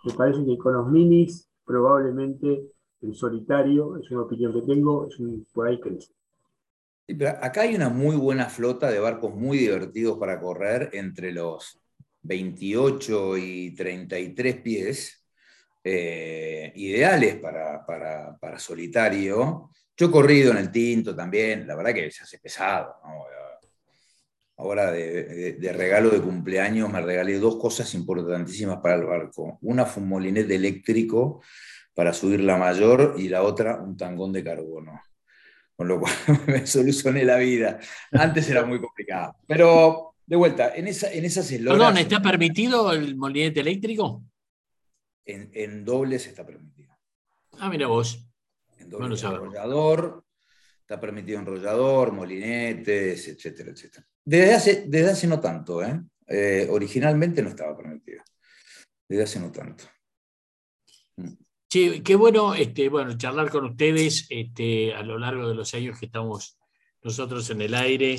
[0.05, 2.71] me parece que con los minis probablemente
[3.03, 6.13] el solitario, es una opinión que tengo, es un- por ahí crece.
[7.41, 11.81] Acá hay una muy buena flota de barcos muy divertidos para correr entre los
[12.23, 15.27] 28 y 33 pies,
[15.85, 19.71] eh, ideales para, para- para solitario.
[19.97, 22.97] Yo he corrido en el tinto también, la verdad que se hace pesado.
[24.57, 29.59] Ahora de regalo de cumpleaños me regalé dos cosas importantísimas para el barco.
[29.63, 31.41] Una fue un molinete eléctrico
[31.95, 35.01] para subir la mayor y la otra un tangón de carbono.
[35.77, 36.13] Con lo cual
[36.49, 37.79] me solucioné la vida.
[38.13, 39.37] Antes era muy complicado.
[39.47, 44.25] Pero, de vuelta, en, esa, en esas esloras, Perdón, ¿está permitido el molinete eléctrico?
[45.25, 46.97] en, en dobles está permitido.
[47.59, 48.27] Ah, mira vos.
[48.79, 49.47] En Bueno dobles saberlo.
[49.47, 50.25] enrollador,
[50.81, 54.07] está permitido enrollador, molinetes, etcétera, etcétera.
[54.25, 56.01] Desde hace, desde hace no tanto, ¿eh?
[56.27, 58.23] Eh, originalmente no estaba permitido.
[59.09, 59.85] Desde hace no tanto.
[61.71, 65.99] Sí, qué bueno, este, bueno, charlar con ustedes este, a lo largo de los años
[65.99, 66.59] que estamos
[67.03, 68.19] nosotros en el aire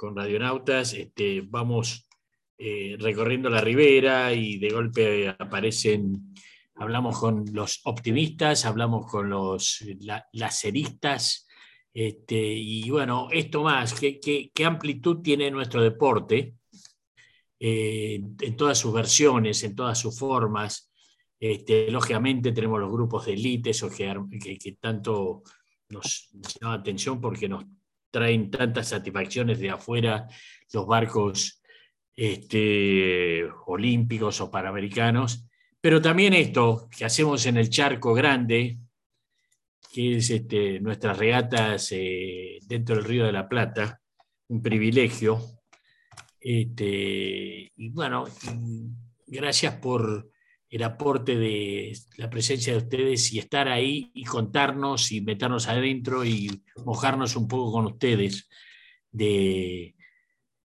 [0.00, 0.94] con Radionautas.
[0.94, 2.08] Este, vamos
[2.56, 6.32] eh, recorriendo la ribera y de golpe aparecen,
[6.76, 11.46] hablamos con los optimistas, hablamos con los la- laceristas.
[11.92, 16.54] Este, y bueno, esto más, ¿qué, amplitud tiene nuestro deporte
[17.58, 20.90] eh, en todas sus versiones, en todas sus formas?
[21.38, 25.42] Este, lógicamente tenemos los grupos de élite, esos que, que- que tanto
[25.90, 27.64] nos, llama la atención porque nos
[28.10, 30.26] traen tantas satisfacciones de afuera,
[30.72, 31.62] los barcos
[32.14, 35.46] este, olímpicos o panamericanos,
[35.80, 38.78] pero también esto que hacemos en el charco grande,
[39.92, 44.00] que es este, nuestras regatas eh, dentro del Río de la Plata,
[44.48, 45.40] un privilegio.
[46.38, 48.24] Este, y bueno,
[49.26, 50.30] gracias por
[50.70, 56.24] el aporte de la presencia de ustedes y estar ahí y contarnos y meternos adentro
[56.24, 58.48] y mojarnos un poco con ustedes
[59.10, 59.96] de,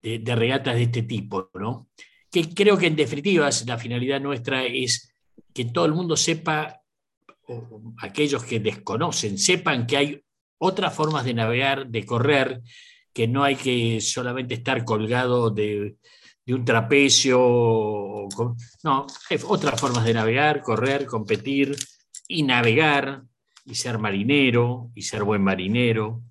[0.02, 1.90] de- regatas de este tipo, ¿no?
[2.32, 5.14] Que creo que en definitiva la finalidad nuestra es
[5.54, 6.82] que todo el mundo sepa,
[7.98, 10.24] aquellos que desconocen, sepan que hay
[10.60, 12.62] otras formas de navegar, de correr,
[13.12, 15.96] que no hay que solamente estar colgado de,
[16.50, 17.38] de un trapecio.
[18.84, 21.76] no, hay otras formas de navegar, correr, competir
[22.28, 23.22] y navegar
[23.66, 26.24] y ser marinero y ser buen marinero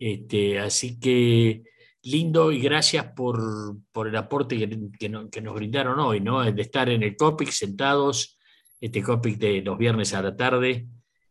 [0.00, 1.62] Este, así que
[2.02, 3.38] lindo y gracias por,
[3.92, 6.42] por el aporte que, que nos brindaron hoy, ¿no?
[6.42, 8.36] De estar en el COPIC sentados,
[8.80, 10.88] este COPIC de los viernes a la tarde,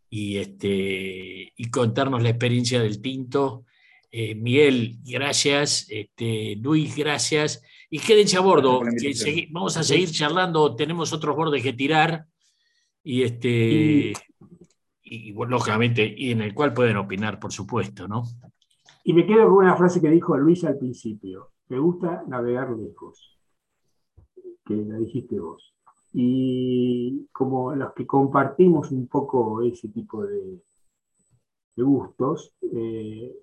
[0.09, 3.65] y, este, y contarnos la experiencia del tinto.
[4.09, 5.85] Eh, Miguel, gracias.
[5.89, 7.61] Este, Luis, gracias.
[7.89, 12.25] Y quédense a bordo, que segui- vamos a seguir charlando, tenemos otros bordes que tirar.
[13.03, 13.49] Y este.
[13.49, 14.13] Y-
[15.11, 18.25] Y, bueno, lógicamente, y en el cual pueden opinar, por supuesto, ¿no?
[19.03, 21.49] Y me quedo con una frase que dijo Luis al principio.
[21.69, 23.39] Me gusta navegar lejos,
[24.63, 25.73] que la dijiste vos.
[26.13, 30.61] Y como los que compartimos un poco ese tipo de,
[31.75, 33.33] de gustos, eh,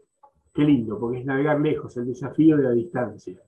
[0.55, 3.41] qué lindo, porque es navegar lejos, el desafío de la distancia,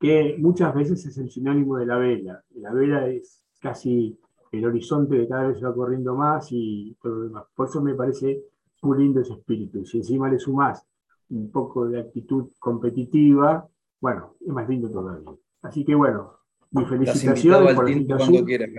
[0.00, 2.42] que muchas veces es el sinónimo de la vela.
[2.56, 4.18] La vela es casi
[4.50, 7.44] el horizonte que cada vez se va corriendo más y todo lo demás.
[7.54, 8.42] Por eso me parece
[8.82, 9.84] muy lindo ese espíritu.
[9.84, 10.84] Si encima le sumás
[11.28, 13.68] un poco de actitud competitiva,
[14.00, 15.30] bueno, es más lindo todavía.
[15.62, 16.32] Así que bueno,
[16.70, 18.70] mi Estás invitado felicitaciones por la cuando quieras.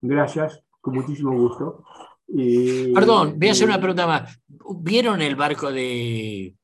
[0.00, 1.82] Gracias, con muchísimo gusto.
[2.28, 4.40] Y- Perdón, voy a hacer y- una pregunta más.
[4.80, 6.54] ¿Vieron el barco de.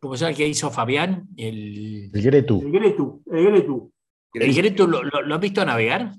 [0.00, 1.28] ¿Cómo se llama que hizo Fabián?
[1.36, 2.62] El, El Gretu.
[2.62, 3.92] El Gretu, el Gretu.
[4.34, 6.12] el Gretu, ¿lo, lo, lo has visto navegar?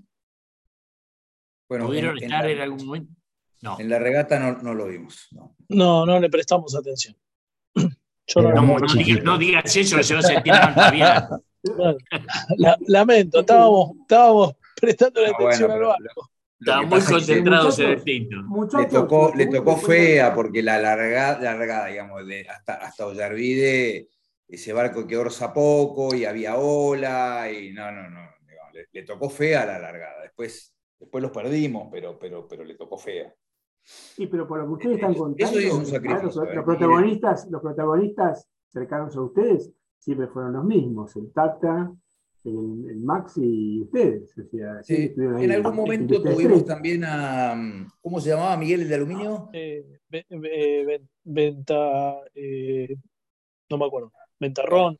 [1.69, 3.13] Bueno, ¿Pudieron en, en estar la, en algún momento?
[3.61, 3.77] No.
[3.79, 5.27] en la regata no, no lo vimos.
[5.31, 5.55] no.
[5.69, 7.15] No, no le prestamos atención.
[7.75, 11.27] Yo no, No, digas, no digas eso, se va a sentir mal Fabián.
[12.57, 16.31] la- lamento, estábamos, estábamos prestando Ah, atención bueno, al pero barco.
[16.63, 18.77] Que muy pasa es que concentrados en el muchachos, tinto.
[18.77, 24.09] le tocó, le tocó fea porque la largada, la largada digamos, de hasta, hasta Ollarvide,
[24.47, 29.03] ese barco que orza poco y había ola y no, no, no, digamos, le, le
[29.03, 30.23] tocó fea la largada.
[30.23, 33.33] Después, después los perdimos, pero, pero, pero le tocó fea.
[33.81, 36.65] Sí, pero por lo que ustedes están contando, eso es un sacrificio, los, eh, los
[36.65, 41.91] protagonistas, los protagonistas cercanos a ustedes siempre fueron los mismos, el Tata,
[42.45, 44.31] el, el Max y ustedes.
[44.37, 46.65] O sea, siempre Sí, estuvieron ahí en algún momento tuvimos tres.
[46.65, 49.49] también a, ¿cómo se llamaba Miguel el de aluminio?
[49.53, 52.95] Eh, ve- ve- ven- venta, eh,
[53.69, 54.97] no me acuerdo, Ventarrón.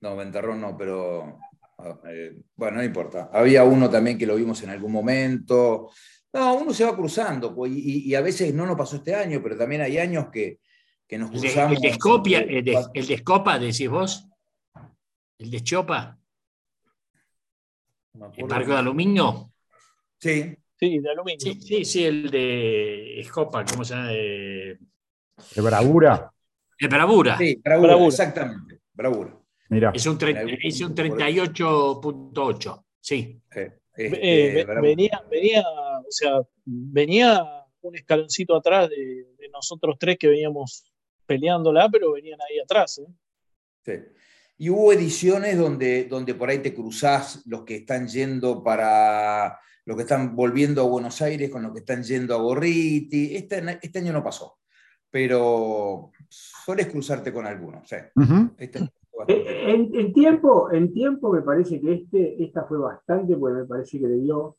[0.00, 1.38] No, Ventarrón no, pero
[1.78, 3.30] ah, eh, bueno, no importa.
[3.32, 5.90] Había uno también que lo vimos en algún momento.
[6.32, 9.40] No, uno se va cruzando, pues, y, y a veces no nos pasó este año,
[9.42, 10.60] pero también hay años que,
[11.06, 11.76] que nos cruzamos.
[11.76, 14.28] el de Escopia, eh, el de, el de Escopa, decís vos.
[15.38, 15.62] El de
[18.14, 19.52] me el barco de aluminio.
[20.18, 21.40] Sí, Sí, de aluminio.
[21.40, 24.08] Sí, sí, sí, el de Escopa, ¿cómo se llama?
[24.08, 24.78] De,
[25.54, 26.30] De bravura.
[26.78, 27.38] de Bravura.
[27.38, 28.08] sí, bravura, Bravura.
[28.08, 29.38] exactamente, bravura.
[29.70, 29.90] Mira.
[29.94, 32.84] Es un, es un 38.8.
[33.00, 33.40] Sí.
[33.54, 34.80] Eh, este, bravura.
[34.82, 37.42] venía, venía, o sea, venía
[37.80, 40.92] un escaloncito atrás de, de nosotros tres que veníamos
[41.24, 42.98] peleándola, pero venían ahí atrás.
[42.98, 43.06] ¿eh?
[43.82, 43.92] Sí.
[44.58, 49.96] Y hubo ediciones donde, donde por ahí te cruzás los que están yendo para, los
[49.96, 53.36] que están volviendo a Buenos Aires con los que están yendo a Gorriti.
[53.36, 54.58] Este, este año no pasó,
[55.10, 57.88] pero sueles cruzarte con algunos.
[57.88, 57.96] sí.
[58.58, 58.80] Este
[59.28, 63.64] Eh, En, en tiempo, en tiempo me parece que este, esta fue bastante, porque me
[63.66, 64.56] parece que le dio,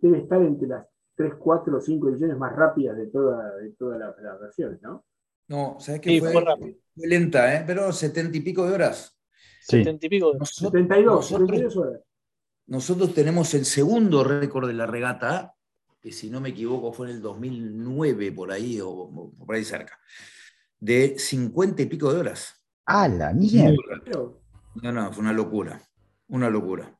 [0.00, 3.98] debe estar entre las 3, 4 o 5 ediciones más rápidas de toda, de todas
[3.98, 5.04] las las versiones, ¿no?
[5.48, 6.32] No, ¿sabes qué Sí, fue?
[6.32, 7.64] Fue lenta, ¿eh?
[7.66, 9.19] pero setenta y pico de horas.
[9.60, 9.78] Sí.
[9.78, 12.00] Setenta y pico de- Nosotros, 72, nosotros- 72 horas.
[12.66, 15.54] nosotros tenemos el segundo récord de la regata,
[16.00, 19.64] que si no me equivoco fue en el 2009, por ahí, o, o por ahí
[19.64, 19.98] cerca,
[20.78, 22.54] de 50 y pico de horas.
[22.86, 23.76] A la mierda.
[24.82, 25.80] No, no, fue una locura,
[26.28, 26.96] una locura.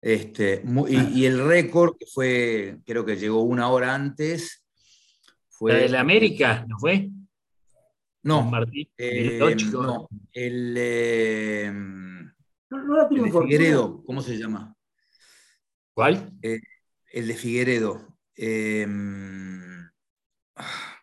[0.00, 4.64] Este, mu- y, y el récord, que fue, creo que llegó una hora antes,
[5.48, 5.72] fue...
[5.72, 7.10] La de la América, ¿no fue?
[8.26, 9.38] No, Martín eh,
[9.70, 13.40] no, el, eh, no, no la el tiene de.
[13.40, 14.74] Figueredo, ¿cómo se llama?
[15.94, 16.32] ¿Cuál?
[16.42, 18.18] El de Figueredo.
[18.36, 18.84] eh,
[20.56, 20.96] ah,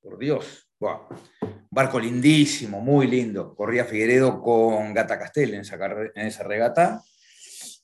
[0.00, 0.66] por Dios,
[1.70, 3.54] barco lindísimo, muy lindo.
[3.54, 5.76] Corría Figueredo con Gata Castel en esa,
[6.14, 7.02] en esa regata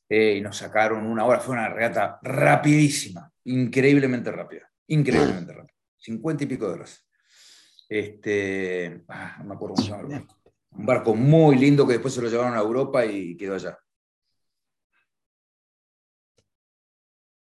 [0.09, 1.41] eh, y nos sacaron una hora.
[1.41, 5.75] Fue una regata rapidísima, increíblemente rápida, increíblemente rápida.
[5.99, 7.08] 50 y pico de horas.
[7.89, 9.77] Este, ah, no me acuerdo.
[10.73, 13.79] Un barco muy lindo que después se lo llevaron a Europa y quedó allá.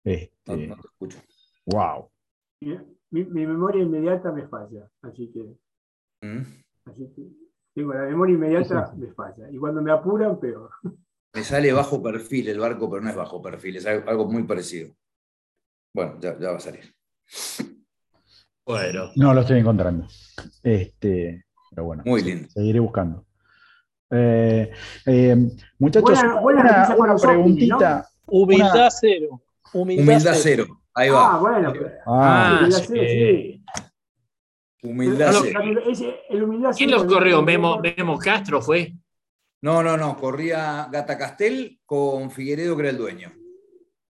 [0.05, 1.19] No, Este, no te escucho.
[1.67, 2.11] wow.
[3.11, 5.57] Mi, memoria inmediata me falla, así que,
[6.27, 6.43] ¿Mm?
[6.87, 7.23] así que
[7.75, 9.51] tengo la memoria inmediata me falla.
[9.51, 10.71] Y cuando me apuran, peor.
[11.35, 14.43] Me sale bajo perfil el barco, pero no es bajo perfil, es algo, algo muy
[14.43, 14.95] parecido.
[15.95, 16.95] Bueno, ya, ya va a salir.
[18.65, 19.11] Bueno.
[19.17, 20.07] No lo estoy encontrando.
[20.63, 22.49] Este, pero bueno, Muy lindo.
[22.51, 23.25] seguiré buscando.
[24.11, 24.71] Eh,
[25.07, 25.37] eh,
[25.79, 28.09] muchachos, Buena- buena una, una preguntita.
[28.27, 29.43] Humildad Una- cero.
[29.73, 30.65] Humildad, Humildad cero.
[30.67, 30.81] cero.
[30.95, 31.39] Ahí Ah, va.
[31.41, 31.73] bueno.
[32.07, 32.85] Ah, humildad sí.
[32.89, 33.65] cero, sí.
[34.89, 35.61] Humildad No, cero.
[35.87, 37.43] Ese- el humildad ¿Quién cero los corrió?
[37.43, 38.93] Memo, Memo Castro fue.
[39.63, 40.17] No, no, no.
[40.17, 43.33] Corría Gata Castel con Figueredo, que era el dueño.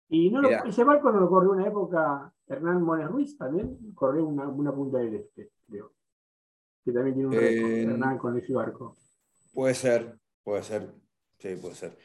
[0.08, 4.26] Y no lo- ese barco no lo corrió una época Hernán Mones Ruiz también, corrió
[4.26, 5.94] una, una punta del este, creo.
[6.84, 8.96] Que también tiene un récord, Eh, Hernán con ese barco.
[9.54, 10.92] Puede ser, puede ser.
[11.38, 11.96] Sí, puede ser.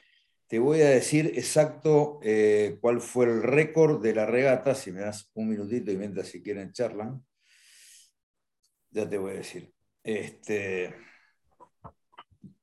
[0.47, 4.99] Te voy a decir exacto eh, cuál fue el récord de la regata, si me
[4.99, 7.25] das un minutito y mientras si quieren charlan.
[8.91, 9.73] Ya te voy a decir.
[10.03, 10.93] Este,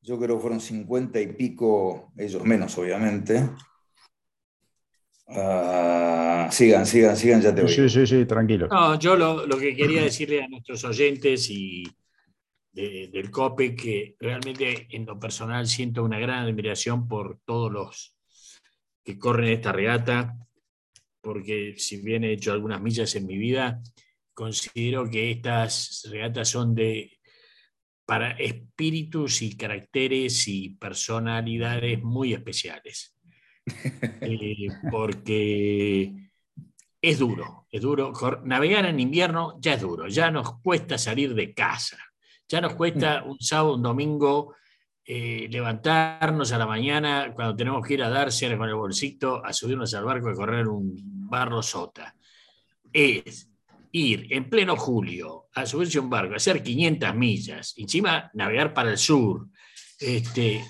[0.00, 3.50] yo creo que fueron 50 y pico, ellos menos, obviamente.
[5.28, 7.70] Ah, sigan, sigan, sigan, ya te voy.
[7.72, 8.68] sí, sí, sí, tranquilo.
[8.68, 11.84] No, yo lo, lo que quería decirle a nuestros oyentes y
[12.72, 18.16] de- del COPE que realmente en lo personal siento una gran admiración por todos los
[19.04, 20.36] que corren esta regata,
[21.20, 23.80] porque si bien he hecho algunas millas en mi vida,
[24.34, 27.18] considero que estas regatas son de
[28.04, 33.11] para espíritus y caracteres y personalidades muy especiales.
[34.20, 36.12] Eh, porque
[37.00, 38.12] es duro, es duro.
[38.44, 41.98] Navegar en invierno ya es duro, ya nos cuesta salir de casa,
[42.48, 44.54] ya nos cuesta un sábado, un domingo
[45.04, 49.52] eh, levantarnos a la mañana cuando tenemos que ir a darse con el bolsito a
[49.52, 50.94] subirnos al barco y correr un
[51.28, 52.14] barro sota.
[52.92, 53.48] Es
[53.90, 58.72] ir en pleno julio a subirse a un barco, a hacer 500 millas, encima navegar
[58.72, 59.48] para el sur.
[59.98, 60.64] Este,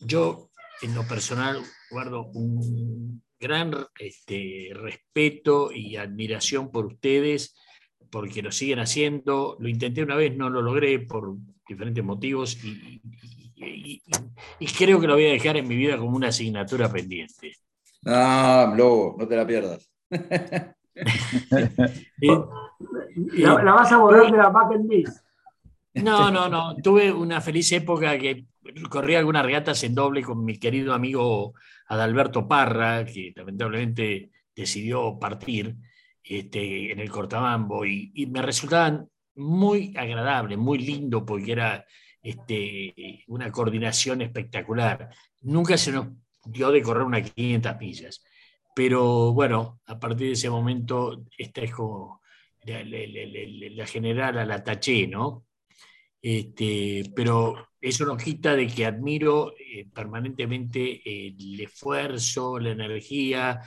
[0.00, 0.50] yo,
[0.82, 7.56] en lo personal, guardo un gran este, respeto y admiración por ustedes,
[8.10, 9.56] porque lo siguen haciendo.
[9.60, 11.36] Lo intenté una vez, no lo logré por
[11.68, 13.00] diferentes motivos y,
[13.54, 14.02] y- y-
[14.60, 17.54] y creo que lo voy a dejar en mi vida como una asignatura pendiente.
[18.02, 19.90] No, Lobo, no te la pierdas.
[22.20, 22.28] Y-
[23.42, 25.24] La, la vas a borrar de la bucket list.
[26.02, 26.76] No, no, no.
[26.82, 28.46] Tuve una feliz época que
[28.90, 31.54] corrí algunas regatas en doble con mi querido amigo
[31.88, 35.76] Adalberto Parra, que lamentablemente decidió partir
[36.22, 41.84] este, en el Cortabambo, y, y me resultaban muy agradables, muy lindo, porque era
[42.22, 45.10] este, una coordinación espectacular.
[45.42, 46.08] Nunca se nos
[46.44, 48.22] dio de correr unas 500 millas,
[48.74, 52.20] pero bueno, a partir de ese momento, esta es como
[52.64, 55.46] la, la- general a la taché, ¿no?
[56.20, 63.60] Este, pero eso no quita de que admiro eh, permanentemente el esfuerzo, la energía,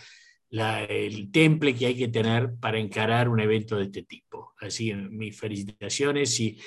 [0.50, 4.54] la- el temple que hay que tener para encarar un evento de este tipo.
[4.60, 6.58] Así que mis felicitaciones y,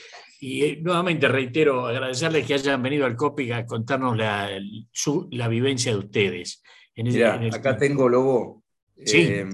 [0.40, 4.48] y, eh, nuevamente reitero agradecerles que hayan venido al COPIC a contarnos la,
[4.90, 6.62] su- la vivencia de ustedes.
[6.94, 8.64] En ese- Mira, en el- acá tengo, Lobo,
[9.04, 9.18] Sí.
[9.18, 9.46] eh,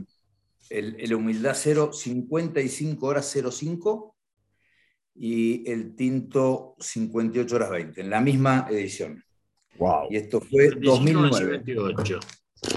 [0.71, 4.15] el, el Humildad Cero, 55 horas 05
[5.23, 9.23] y el Tinto, 58 horas 20, en la misma edición.
[9.77, 10.07] Wow.
[10.11, 11.63] Y esto fue 2009.
[11.63, 12.19] 58.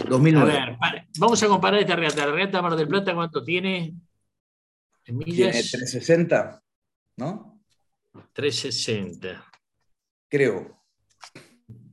[0.06, 0.52] A 2009.
[0.52, 2.26] ver, para- vamos a comparar esta regata.
[2.26, 3.96] La regata Mar del Plata, ¿cuánto tiene?
[5.06, 6.62] En Tiene millas, 360,
[7.16, 7.62] ¿no?
[8.34, 9.46] 360.
[10.30, 10.82] Creo.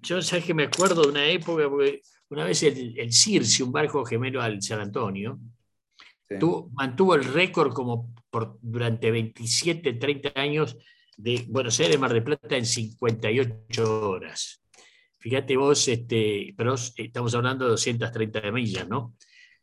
[0.03, 3.71] Yo sabes que me acuerdo de una época, porque una vez el, el Circe, un
[3.71, 5.39] barco gemelo al San Antonio,
[6.31, 6.39] Sí.
[6.39, 10.79] tuvo- mantuvo el récord como por, durante 27, 30 años
[11.17, 14.63] de Buenos Aires, Mar del Plata en 58 horas.
[15.19, 19.17] Fíjate vos, este, pero estamos hablando de 230 millas, ¿no?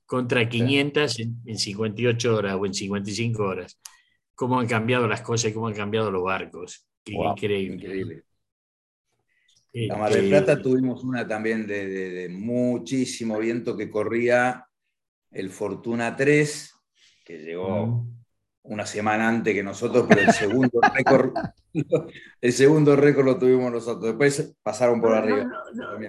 [0.06, 3.80] Contra 500 en, en 58 horas o en 55 horas.
[4.36, 6.86] Cómo han cambiado las cosas y cómo han cambiado los barcos.
[7.12, 7.76] Wow, Increíble.
[7.76, 8.24] Increíble.
[9.74, 14.67] La Mar del Este, Plata tuvimos una también de, de- de muchísimo viento que corría
[15.32, 16.74] el Fortuna 3,
[17.26, 18.06] que llegó
[18.64, 21.34] una semana antes que nosotros, pero el segundo récord,
[22.42, 24.04] el segundo récord lo tuvimos nosotros.
[24.06, 25.50] Después pasaron por No, arriba.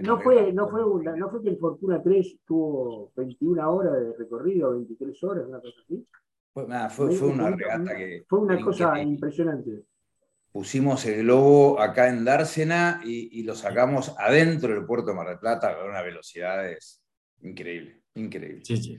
[0.03, 4.13] no, fue, no, fue una- no fue que el Fortuna 3 tuvo 21 horas de
[4.19, 6.05] recorrido, 23 horas, una cosa así.
[6.53, 9.85] Fue, nada, fue- fue una regata que Fue una cosa impresionante.
[10.51, 15.29] pusimos el globo acá en Dársena y, y lo sacamos adentro del puerto de Mar
[15.29, 17.01] del Plata a una velocidad es
[18.19, 18.99] increíble, sí, sí.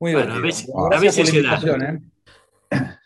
[0.00, 0.42] Muy Bueno, a divertido.
[0.42, 1.56] veces- a veces la da.
[1.56, 2.98] invitación, ¿eh?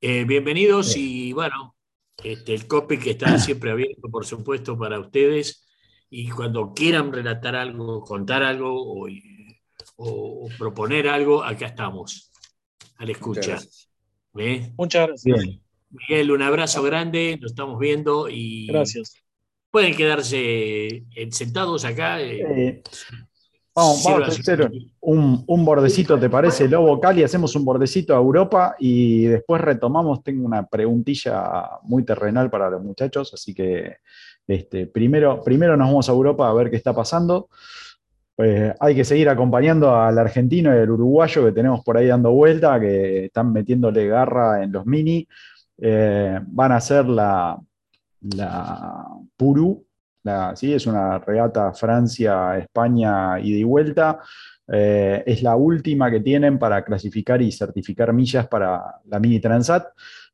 [0.00, 1.74] Eh, bienvenidos y bueno,
[2.22, 5.66] este, el COPE que está siempre abierto, por supuesto, para ustedes.
[6.08, 9.08] Y cuando quieran relatar algo, contar algo o,
[9.96, 12.30] o- o proponer algo, acá estamos,
[12.96, 13.50] a la Muchas escucha.
[13.52, 13.90] gracias.
[14.38, 14.72] ¿Eh?
[14.76, 15.46] Muchas gracias.
[15.90, 19.14] Miguel, un abrazo grande, nos estamos viendo y Gracias.
[19.70, 22.20] pueden quedarse sentados acá.
[22.20, 22.82] eh, Eh,
[23.76, 24.70] vamos, vamos a hacer
[25.00, 27.22] un, un bordecito, ¿te parece, Lobo Cali?
[27.22, 30.24] Hacemos un bordecito a Europa y después retomamos.
[30.24, 33.98] Tengo una preguntilla muy terrenal para los muchachos, así que
[34.48, 37.48] este, primero, primero nos vamos a Europa a ver qué está pasando.
[38.34, 42.32] Pues hay que seguir acompañando al argentino y al uruguayo que tenemos por ahí dando
[42.32, 45.26] vuelta, que están metiéndole garra en los mini.
[45.78, 47.58] Eh, van a hacer la,
[48.20, 49.06] la
[49.36, 49.85] Puru,
[50.26, 54.20] la- sí, es una regata Francia-España ida y vuelta.
[54.68, 59.86] Eh, es la última que tienen para clasificar y certificar millas para la Mini Transat.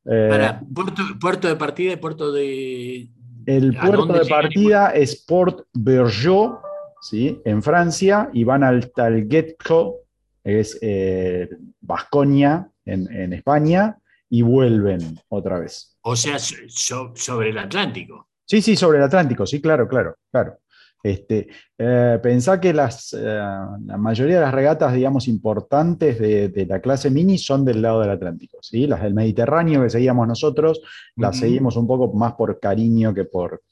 [0.05, 3.09] Eh, Para puerto, puerto de partida y puerto de.
[3.47, 6.59] el ¿a puerto de partida es Port Bergeau,
[7.03, 7.41] ¿sí?
[7.45, 9.99] en Francia, y van al Talgetco,
[10.43, 11.49] es eh,
[11.81, 15.97] Vasconia, en, en España, y vuelven otra vez.
[16.03, 18.29] O sea, so- so- sobre el Atlántico.
[18.53, 20.59] Sí, sí, sobre el Atlántico, sí, claro, claro, claro.
[21.03, 21.49] Este,
[21.79, 23.19] eh, pensá que las, eh,
[23.87, 28.01] la mayoría de las regatas, digamos, importantes de, de la clase mini son del lado
[28.03, 28.87] del Atlántico, ¿sí?
[28.87, 30.83] Las del Mediterráneo que seguíamos nosotros,
[31.17, 33.63] las seguimos un poco más por cariño que por,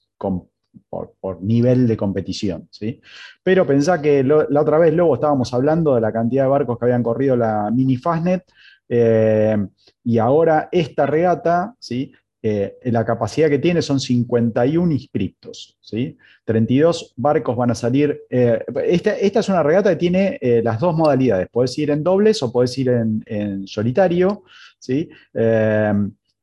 [0.89, 3.03] por, por nivel de competición, ¿sí?
[3.43, 6.79] Pero pensá que lo- la otra vez, luego estábamos hablando de la cantidad de barcos
[6.79, 8.45] que habían corrido la mini Fastnet,
[8.89, 9.57] eh,
[10.03, 12.13] y ahora esta regata, ¿sí?
[12.43, 16.17] Eh, la capacidad que tiene son 51 inscriptos, ¿sí?
[16.47, 18.23] 32 barcos van a salir.
[18.31, 22.03] eh, esta, esta es una regata que tiene eh, las dos modalidades, puedes ir en
[22.03, 24.45] dobles o puedes ir en, solitario,
[24.79, 25.11] ¿sí?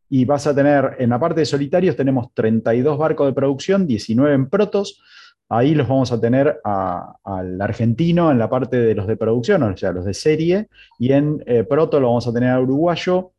[0.09, 4.35] Y vas a tener, en la parte de solitarios tenemos 32 barcos de producción, 19
[4.35, 5.01] en protos,
[5.49, 9.75] ahí los vamos a tener al argentino en la parte de los de producción, o
[9.75, 10.67] sea, los de serie,
[10.99, 13.31] y en proto lo vamos a tener al uruguayo,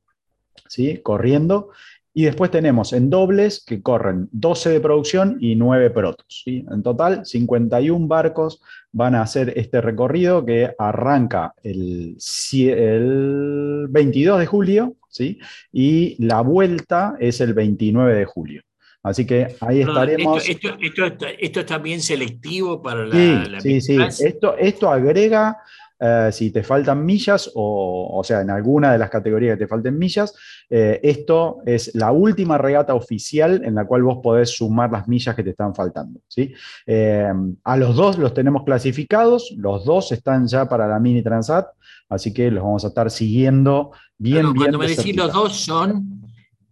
[0.66, 0.98] ¿sí?
[0.98, 1.70] Corriendo.
[2.18, 6.42] Y después tenemos en dobles que corren 12 de producción y 9 protos.
[6.44, 6.66] ¿sí?
[6.68, 8.60] En total, 51 barcos
[8.90, 12.16] van a hacer este recorrido que arranca el,
[12.54, 15.38] el 22 de julio ¿sí?
[15.72, 18.62] y la vuelta es el 29 de julio.
[19.00, 20.48] Así que ahí estaremos.
[20.48, 23.14] Esto, esto, esto, está- esto es también selectivo para la.
[23.14, 23.96] Sí, la sí, sí.
[24.26, 25.58] Esto, esto agrega,
[26.00, 29.68] eh, si te faltan millas, o, o sea, en alguna de las categorías que te
[29.68, 30.34] falten millas,
[30.70, 35.34] eh, esto es la última regata oficial en la cual vos podés sumar las millas
[35.34, 36.20] que te están faltando.
[36.28, 36.52] ¿sí?
[36.86, 37.32] Eh,
[37.64, 41.66] a los dos los tenemos clasificados, los dos están ya para la Mini Transat,
[42.08, 44.62] así que los vamos a estar siguiendo bien, Pero bien.
[44.62, 46.22] cuando me de decís los dos son.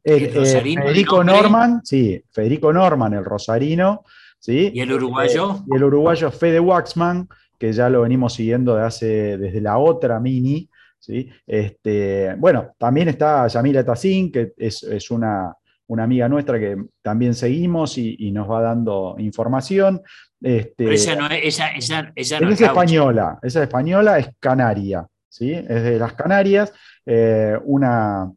[0.05, 1.25] El, el rosarino, el Federico.
[1.25, 4.05] Norman, sí, Federico Norman, el rosarino,
[4.39, 4.71] ¿sí?
[4.73, 5.65] ¿Y el uruguayo?
[5.69, 7.29] Y el uruguayo Fede Waxman,
[7.59, 10.69] que ya lo venimos siguiendo de hace, desde la otra mini.
[10.99, 11.31] ¿sí?
[11.47, 15.55] Este, bueno, también está Yamila Tassin, que es, es una,
[15.89, 20.03] una amiga nuestra que también seguimos y, y nos va dando información.
[20.41, 21.45] Este, Pero esa no es.
[21.45, 25.53] Esa, esa, esa no es española, esa es española, es canaria, ¿sí?
[25.53, 26.73] Es de las Canarias,
[27.07, 28.31] eh, una,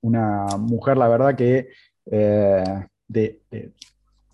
[0.00, 1.68] una mujer, la verdad que
[2.10, 2.64] eh,
[3.06, 3.70] de, de-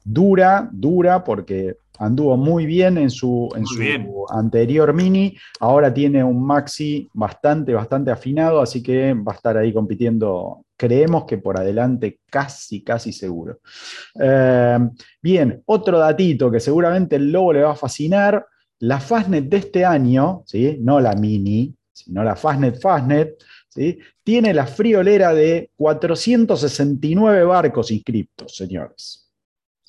[0.05, 4.13] dura, dura, porque anduvo muy bien en su, en Muy su bien.
[4.31, 9.73] anterior mini, ahora tiene un maxi bastante, bastante afinado, así que va a estar ahí
[9.73, 13.59] compitiendo, creemos que por adelante, casi, casi seguro.
[14.21, 14.79] Eh,
[15.21, 18.47] bien, otro datito que seguramente el lobo le va a fascinar,
[18.81, 20.79] la Fastnet de este año, ¿sí?
[20.81, 23.35] no la mini, sino la Fastnet Fastnet,
[23.69, 23.99] ¿sí?
[24.23, 29.28] tiene la friolera de 469 barcos inscriptos, señores.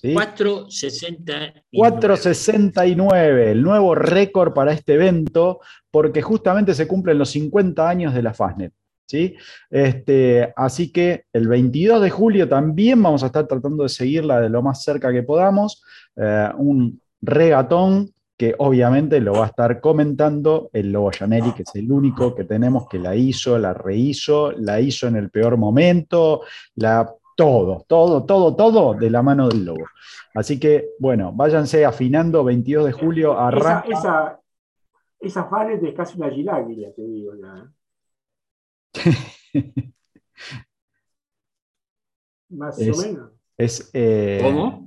[0.02, 0.14] ¿Sí?
[0.14, 1.54] 460.
[1.72, 5.60] 469, el nuevo récord para este evento,
[5.92, 8.74] porque justamente se cumplen los 50 años de la Fastnet.
[9.06, 9.36] ¿sí?
[9.70, 14.50] Este, así que el 22 de julio también vamos a estar tratando de seguirla de
[14.50, 15.84] lo más cerca que podamos.
[16.16, 21.76] eh, un regatón que obviamente lo va a estar comentando el Lobo Janelli, que es
[21.76, 26.44] el único que tenemos que la hizo, la rehizo, la hizo en el peor momento,
[26.76, 29.86] la, todo, todo, todo, todo de la mano del Lobo.
[30.36, 33.88] Así que, bueno, váyanse afinando, 22 de julio Esa, arranca.
[33.88, 34.40] esa,
[35.22, 37.32] esa Fanet es casi una giráguila, te digo.
[37.42, 37.72] ya.
[42.50, 43.32] Más Es- o menos.
[43.58, 44.86] Es, eh, ¿Cómo?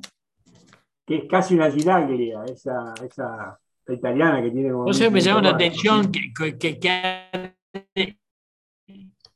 [1.07, 4.68] Que es casi una giraglia, esa, esa italiana que tiene.
[4.70, 8.21] No sé, me llama la 1500 atención que, que, que,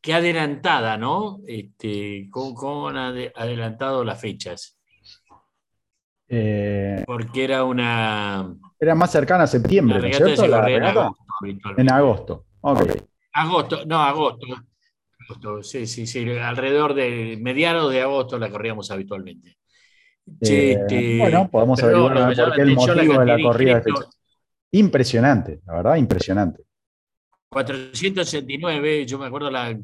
[0.06, 1.40] que adelantada, ¿no?
[1.48, 4.78] Este, ¿cómo, cómo han ade- adelantado las fechas?
[6.28, 10.46] eh, Porque era una, era más cercana a septiembre, ¿no cierto?
[10.46, 11.24] La en agosto.
[11.76, 12.44] En agosto.
[13.32, 14.46] Agosto, no, agosto.
[15.28, 19.58] agosto, sí, sí, sí, alrededor de mediados de agosto la corríamos habitualmente.
[20.40, 23.92] Eh, Este, bueno, podemos averiguar por qué el motivo de la corrida de.
[24.72, 26.64] Impresionante, la verdad, impresionante.
[27.48, 29.76] 469, yo me acuerdo la,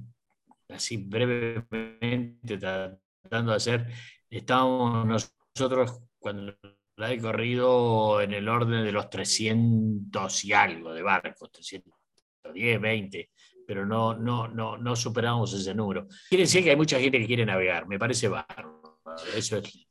[0.75, 3.87] así brevemente tratando de hacer,
[4.31, 5.07] estábamos
[5.55, 6.55] nosotros cuando
[6.97, 13.31] la he corrido en el orden de los 300 y algo de barcos, 310, 20,
[13.67, 16.07] pero no, no, no, no superamos ese número.
[16.29, 19.01] Quiere decir que hay mucha gente que quiere navegar, me parece bárbaro,
[19.37, 19.89] eso es lindo.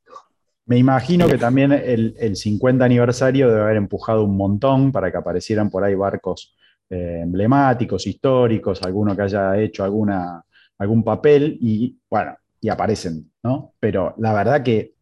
[0.65, 5.17] Me imagino que también el, el 50 aniversario debe haber empujado un montón para que
[5.17, 6.55] aparecieran por ahí barcos
[6.93, 10.43] eh, emblemáticos, históricos, alguno que haya hecho alguna,
[10.81, 13.75] algún papel y bueno, y aparecen, ¿no?
[13.79, 14.95] Pero la verdad que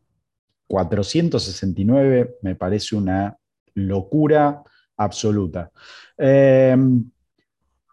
[0.68, 3.38] 469 me parece una
[3.76, 4.62] locura
[4.98, 5.72] absoluta.
[6.18, 6.76] Eh,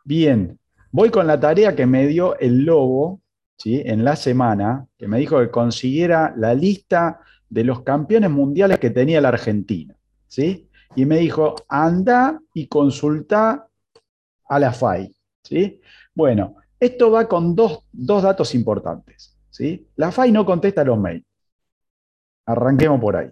[0.05, 0.59] bien,
[0.91, 3.21] voy con la tarea que me dio el Lobo
[3.57, 3.81] ¿sí?
[3.85, 8.91] en la semana, que me dijo que consiguiera la lista de los campeones mundiales que
[8.91, 9.95] tenía la Argentina.
[10.27, 10.69] ¿sí?
[10.97, 13.69] Y me dijo, anda y consulta
[14.49, 15.15] a la FAI.
[15.45, 15.81] ¿sí?
[16.13, 19.37] Bueno, esto va con dos, dos datos importantes.
[19.51, 19.89] ¿sí?
[19.97, 21.25] La FAI no contesta los mails.
[22.47, 23.31] Arranquemos por ahí.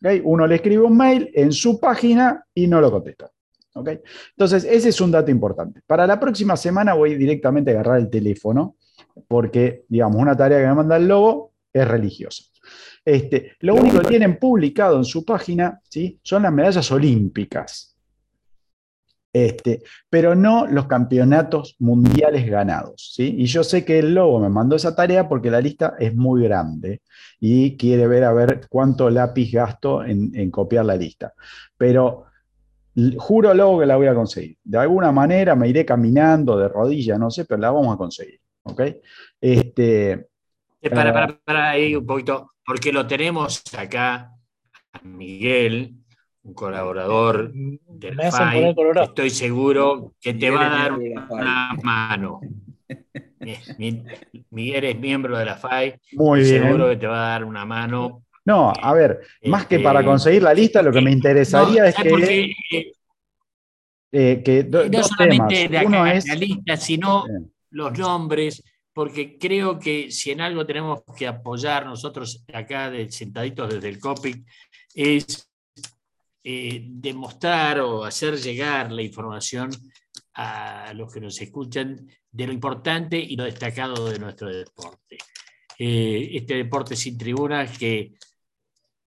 [0.00, 0.20] ¿Okay?
[0.24, 3.30] Uno le escribe un mail en su página y no lo contesta.
[3.74, 4.00] ¿Okay?
[4.30, 5.82] Entonces, ese es un dato importante.
[5.86, 8.76] Para la próxima semana voy directamente a agarrar el teléfono,
[9.28, 12.44] porque, digamos, una tarea que me manda el lobo es religiosa.
[13.04, 16.18] Este, lo único que tienen publicado en su página ¿sí?
[16.22, 17.95] son las medallas olímpicas,
[19.44, 23.12] este, pero no los campeonatos mundiales ganados.
[23.14, 23.34] ¿sí?
[23.36, 26.44] Y yo sé que el Lobo me mandó esa tarea porque la lista es muy
[26.44, 27.02] grande
[27.38, 31.34] y quiere ver a ver cuánto lápiz gasto en, en copiar la lista.
[31.76, 32.24] Pero
[33.18, 34.56] juro, Lobo, que la voy a conseguir.
[34.64, 38.40] De alguna manera me iré caminando de rodilla, no sé, pero la vamos a conseguir.
[38.62, 38.80] ¿ok?
[39.40, 40.12] Este,
[40.80, 44.32] Eh, Para, para, para ahí un poquito, porque lo tenemos acá
[45.02, 45.94] Miguel,
[46.46, 51.26] un colaborador de Me la hacen FAI, estoy seguro que te va a dar la
[51.30, 52.40] una mano.
[53.78, 54.04] Mi-
[54.50, 56.62] Miguel es miembro de la FAI, muy bien.
[56.62, 58.22] seguro que te va a dar una mano.
[58.44, 61.88] No, a ver, más que Este, para conseguir la lista, lo que me interesaría No,
[61.88, 62.92] es que, Eh,
[64.12, 65.70] eh, que do- no dos solamente temas.
[65.82, 66.26] la, Uno es.
[66.28, 67.52] la lista, sino Bien.
[67.70, 73.74] los nombres, porque creo que si en algo tenemos que apoyar nosotros acá de, sentaditos
[73.74, 74.44] desde el COPIC,
[74.94, 75.50] es
[76.48, 79.68] eh, demostrar o hacer llegar la información
[80.34, 85.18] a los que nos escuchan de lo importante y lo destacado de nuestro deporte.
[85.76, 88.12] Eh, este deporte sin tribunas que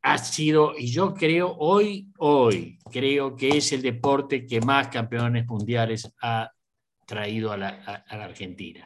[0.01, 5.45] ha sido, y yo creo hoy, hoy, creo que es el deporte que más campeones
[5.47, 6.51] mundiales ha
[7.05, 8.85] traído a la, a- a la Argentina.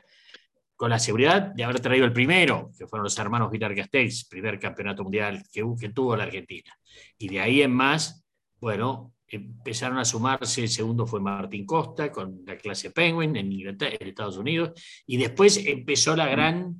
[0.75, 4.59] Con la seguridad de haber traído el primero, que fueron los hermanos Vilar Castells, primer
[4.59, 6.71] campeonato mundial que, que tuvo la Argentina.
[7.17, 8.22] Y de ahí en más,
[8.63, 14.37] bueno, empezaron a sumarse, el segundo fue Martín Costa con la clase Penguin en, Estados
[14.37, 14.71] Unidos,
[15.05, 16.73] y después empezó la gran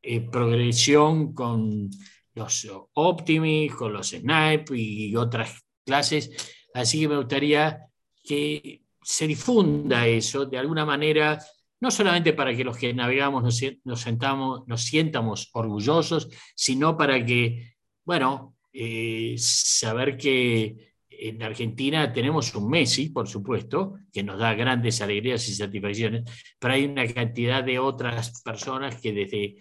[0.00, 1.90] eh, progresión con
[2.34, 6.30] los Optimis, con los Snipe y otras clases.
[6.72, 7.80] Así que me gustaría
[8.22, 11.42] que se difunda eso de alguna manera,
[11.80, 13.42] no solamente para que los que navegamos
[13.82, 20.87] nos sentamos, nos sientamos orgullosos, sino para que, bueno, eh, saber que
[21.20, 26.24] en Argentina tenemos un Messi, por supuesto, que nos da grandes alegrías y satisfacciones,
[26.58, 29.56] pero hay una cantidad de otras personas que desde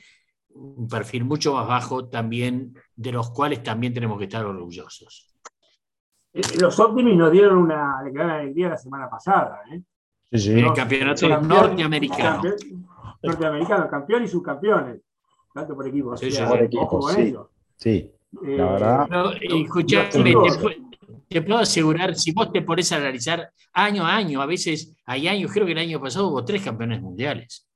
[0.49, 5.34] un perfil mucho más bajo también, de los cuales también tenemos que estar orgullosos.
[6.34, 9.62] Eh, Los Optimis nos dieron una gran alegría la semana pasada.
[9.72, 9.82] ¿eh?
[10.32, 10.51] Sí, sí.
[10.51, 12.41] En el campeonato Campeón- norteamericano.
[12.41, 12.88] campeón-
[13.24, 15.01] norteamericano, campeón y subcampeones.
[15.53, 16.10] Tanto por equipo.
[16.10, 17.22] o Sí, sea, sí, por equipo, sí.
[17.22, 17.49] eso.
[17.76, 18.12] Sí,
[18.45, 19.08] Eh, la verdad.
[19.10, 20.86] No, escuchame, te, pu-
[21.30, 25.28] te puedo asegurar, si vos te pones a analizar año a año, a veces hay
[25.28, 27.67] años, creo que el año pasado hubo tres campeones mundiales.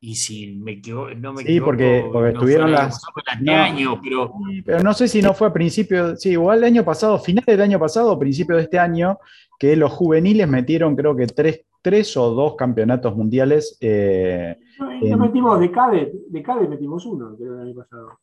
[0.00, 3.22] Y si me equivo- no me Sí, equivoco, porque- porque no estuvieron año las- no.
[3.32, 4.34] anteaño, pero
[4.66, 7.60] Pero no sé si no fue a principio, sí, igual el año pasado, final del
[7.62, 9.18] año pasado o principio de este año,
[9.58, 13.78] que los juveniles metieron creo que tres, tres o dos campeonatos mundiales.
[13.80, 18.18] eh, no, en- metimos de CADE, de CADE metimos uno, creo, el año pasado.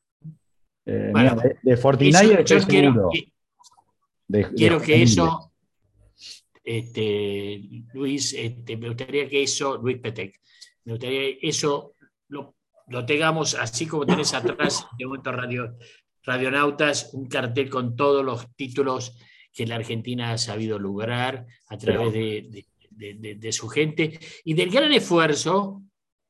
[0.85, 3.09] eh, Bueno, mira, de, de Fortnite yo quiero,
[4.31, 5.51] de quiero que eso,
[6.63, 7.61] este,
[7.93, 10.39] Luis, este, me gustaría que eso, Luis Petec,
[10.85, 11.93] me gustaría que eso
[12.29, 12.55] lo,
[12.87, 15.75] lo tengamos así como tenés atrás de momento radio,
[16.23, 19.15] Radionautas, un cartel con todos los títulos
[19.53, 22.19] que la Argentina ha sabido lograr a través de,
[22.49, 25.81] de- de- de- de su gente y del gran esfuerzo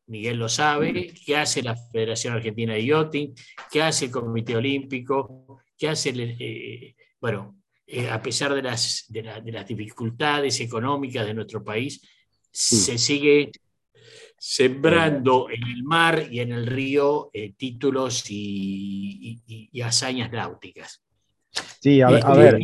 [0.07, 3.33] Miguel lo sabe, qué hace la Federación Argentina de Yachting,
[3.71, 7.60] qué hace el Comité Olímpico, qué hace, eh, bueno,
[7.93, 12.01] eh, a pesar de las, de, las dificultades económicas de nuestro país,
[12.49, 13.51] se sigue
[14.37, 19.41] sembrando en el mar y en el río eh, títulos y,
[19.83, 21.03] hazañas náuticas.
[21.81, 22.59] Sí, a, ver,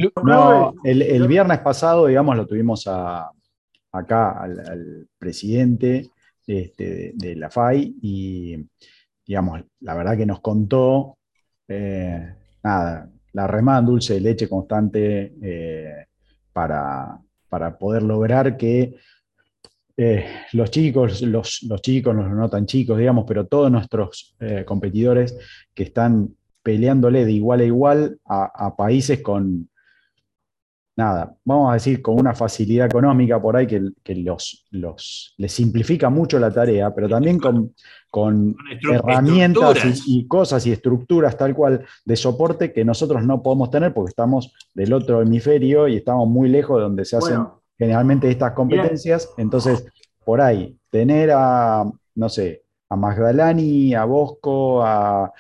[0.86, 6.10] el, viernes pasado, digamos, lo tuvimos acá al, presidente
[6.46, 8.66] este, de, la FAI y,
[9.26, 11.18] digamos, la verdad que nos contó,
[11.68, 16.08] eh, nada, la remada en dulce de leche constante eh,
[16.52, 18.96] para, para poder lograr que
[19.96, 25.38] eh, los chicos, los, chicos, los no tan chicos, digamos, pero todos nuestros eh, competidores
[25.76, 29.70] que están peleándole de igual a igual a, países con,
[30.98, 36.10] nada, vamos a decir, con una facilidad económica por ahí que, los, los, les simplifica
[36.10, 37.76] mucho la tarea, pero también con,
[38.10, 38.56] con
[38.92, 39.78] herramientas
[40.08, 44.52] y, cosas y estructuras tal cual de soporte que nosotros no podemos tener porque estamos
[44.74, 47.46] del otro hemisferio y estamos muy lejos de donde se hacen
[47.78, 49.30] generalmente estas competencias.
[49.38, 49.86] Entonces,
[50.26, 51.86] por ahí, tener a,
[52.16, 55.32] no sé, a Magdalani, a Bosco, a,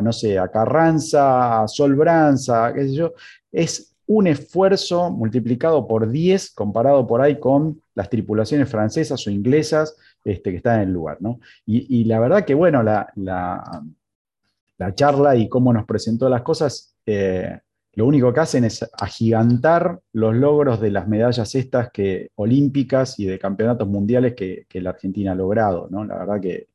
[0.00, 3.12] no sé, a Carranza, a Solbranza, qué sé yo,
[3.50, 9.96] es un esfuerzo multiplicado por 10 comparado por ahí con las tripulaciones francesas o inglesas
[10.24, 11.18] este, que están en el lugar.
[11.20, 11.40] ¿no?
[11.66, 17.60] Y, la verdad que, bueno, la, la, charla y cómo nos presentó las cosas eh,
[17.94, 23.26] lo único que hacen es agigantar los logros de las medallas estas que, olímpicas y
[23.26, 25.88] de campeonatos mundiales que, la Argentina ha logrado.
[25.90, 26.04] ¿no?
[26.04, 26.68] La verdad que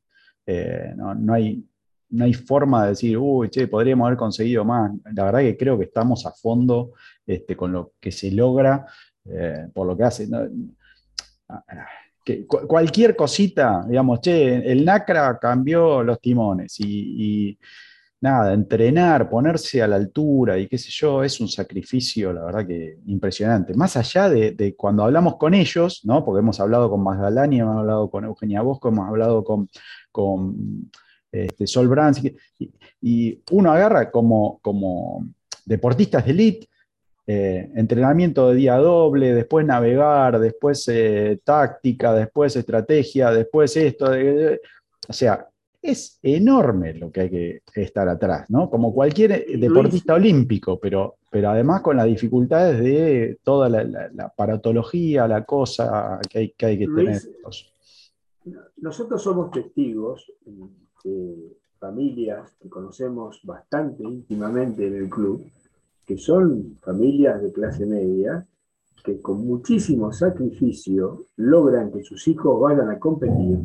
[0.46, 1.64] eh, no, hay,
[2.10, 4.92] no hay forma de decir, uy, che, podríamos haber conseguido más.
[5.12, 6.92] La verdad que creo que estamos a fondo
[7.28, 8.86] este, con lo que se logra
[9.24, 10.28] eh, por lo que hace.
[12.24, 17.56] Que, cualquier cosita, digamos, che, el NACRA cambió los timones y
[18.20, 22.66] nada, entrenar, ponerse a la altura y qué sé yo, es un sacrificio, la verdad
[22.66, 23.74] que impresionante.
[23.74, 26.24] Más allá de, cuando hablamos con ellos, ¿no?
[26.24, 29.68] porque hemos hablado con Magdalani, hemos hablado con Eugenia Bosco, hemos hablado con,
[30.10, 30.90] con
[31.30, 32.22] este, Sol Brands,
[33.00, 35.26] y, uno agarra como, como
[35.64, 36.68] deportistas de elite,
[37.30, 44.06] eh, entrenamiento de día doble, después navegar, después eh, táctica, después estrategia, después esto,
[45.06, 45.46] o sea,
[45.82, 48.70] es enorme lo que hay que estar atrás, ¿no?
[48.70, 55.44] Como cualquier deportista olímpico, pero, pero además con las dificultades de toda la, paratología, la
[55.44, 57.20] cosa que hay que, hay que tener.
[58.78, 60.32] Nosotros somos testigos
[61.04, 65.44] de familias que conocemos bastante íntimamente en el club,
[66.08, 68.42] que son familias de clase media,
[69.04, 73.58] que con muchísimo sacrificio logran que sus hijos vayan a competir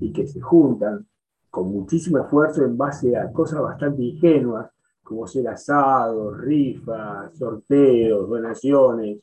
[0.00, 1.06] y que se juntan
[1.48, 4.68] con muchísimo esfuerzo en base a cosas bastante ingenuas,
[5.04, 9.20] como ser asados, rifas, sorteos, donaciones.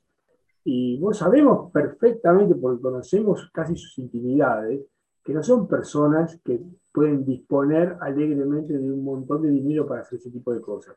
[0.63, 4.79] Y vos sabemos perfectamente, porque conocemos casi sus intimidades,
[5.21, 6.61] que no son personas que
[6.93, 10.95] pueden disponer alegremente de un montón de dinero para hacer ese tipo de cosas.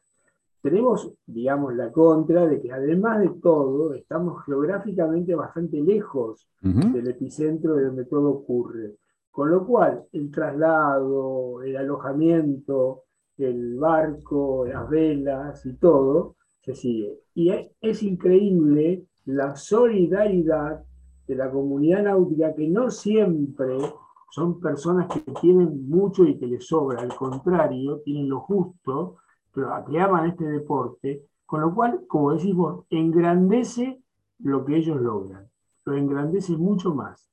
[0.61, 7.75] Tenemos, digamos, la contra de que además de todo, estamos geográficamente bastante lejos del epicentro
[7.75, 8.97] de donde todo ocurre.
[9.31, 13.05] Con lo cual, el traslado, el alojamiento,
[13.37, 17.21] el barco, las velas y todo, se sigue.
[17.35, 17.51] Y
[17.81, 20.83] es, increíble la solidaridad
[21.27, 23.77] de la comunidad náutica, que no siempre
[24.31, 29.17] son personas que tienen mucho y que les sobra, al contrario, tienen lo justo,
[29.59, 34.01] pero que aman este deporte, con lo cual, como decimos, engrandece
[34.39, 35.51] lo que ellos logran,
[35.85, 37.29] lo engrandece mucho más.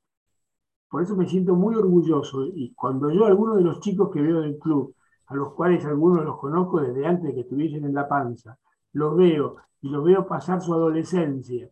[0.90, 4.24] Por eso me siento muy orgulloso y cuando yo a algunos de los chicos que
[4.24, 4.96] veo del club,
[5.28, 8.58] a los cuales algunos los conozco desde antes de que estuviesen en la panza,
[8.94, 11.70] los veo y los veo pasar su adolescencia,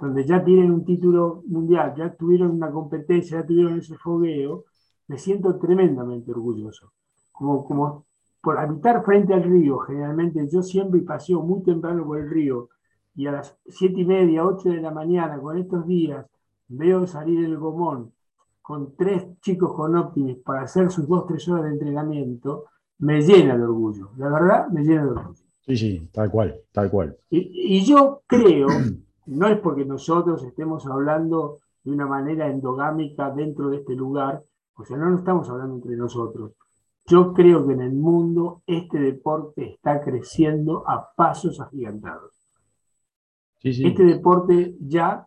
[0.00, 4.64] donde ya tienen un título mundial, ya tuvieron una competencia, ya tuvieron ese fogueo,
[5.06, 6.90] me siento tremendamente orgulloso.
[7.30, 8.06] Como, como
[8.44, 12.68] por habitar frente al río, generalmente yo siempre paseo muy temprano por el río
[13.16, 16.26] y a las siete y media, ocho de la mañana, con estos días,
[16.68, 18.12] veo salir el gomón
[18.60, 22.64] con tres chicos con Optimis para hacer sus dos, tres horas de entrenamiento,
[22.98, 24.10] me llena de orgullo.
[24.16, 25.44] La verdad, me llena de orgullo.
[25.66, 27.16] Sí, sí, tal cual, tal cual.
[27.28, 28.68] Y, yo creo,
[29.26, 34.42] no es porque nosotros estemos hablando de una manera endogámica dentro de este lugar,
[34.76, 36.52] o sea, no lo estamos hablando entre nosotros.
[37.06, 42.32] Yo creo que en el mundo este deporte está creciendo a pasos agigantados.
[43.62, 45.26] Este deporte ya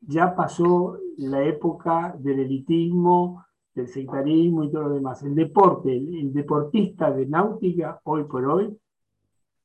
[0.00, 5.22] ya pasó la época del elitismo, del sectarismo y todo lo demás.
[5.22, 8.76] El deporte, el, deportista de náutica, hoy por hoy,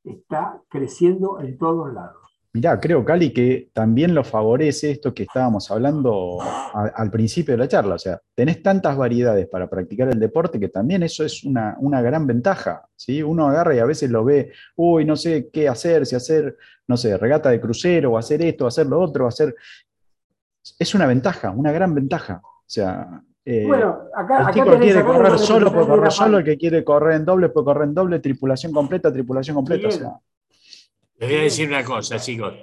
[0.04, 2.23] está creciendo en todos lados.
[2.56, 6.38] Mirá, creo, Cali, que también lo favorece esto que estábamos hablando
[6.74, 7.96] al principio de la charla.
[7.96, 12.28] O sea, tenés tantas variedades para practicar el deporte que también eso es una, gran
[12.28, 12.88] ventaja.
[12.96, 13.24] ¿sí?
[13.24, 16.56] Uno agarra y a veces lo ve, uy, no sé qué hacer, si hacer,
[16.88, 19.56] no sé, regata de crucero, o hacer esto, o hacer lo otro, hacer.
[20.78, 22.40] Es una ventaja, una gran ventaja.
[22.44, 26.58] O sea, eh, bueno, acá, el chico quiere correr solo, puede correr solo, el que
[26.58, 29.88] quiere correr en doble, puede correr en doble, tripulación completa, tripulación completa.
[29.88, 30.12] O sea,
[31.24, 32.54] les voy a decir una cosa, chicos.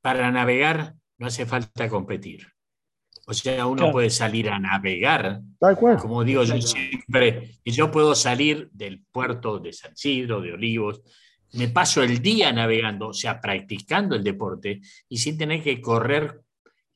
[0.00, 2.46] Para navegar no hace falta competir.
[3.26, 5.96] O sea, uno puede salir a navegar, Tal cual.
[5.96, 11.02] como digo yo siempre, y yo puedo salir del puerto de San Isidro, de Olivos,
[11.54, 16.40] me paso el día navegando, o sea, practicando el deporte y sin tener que correr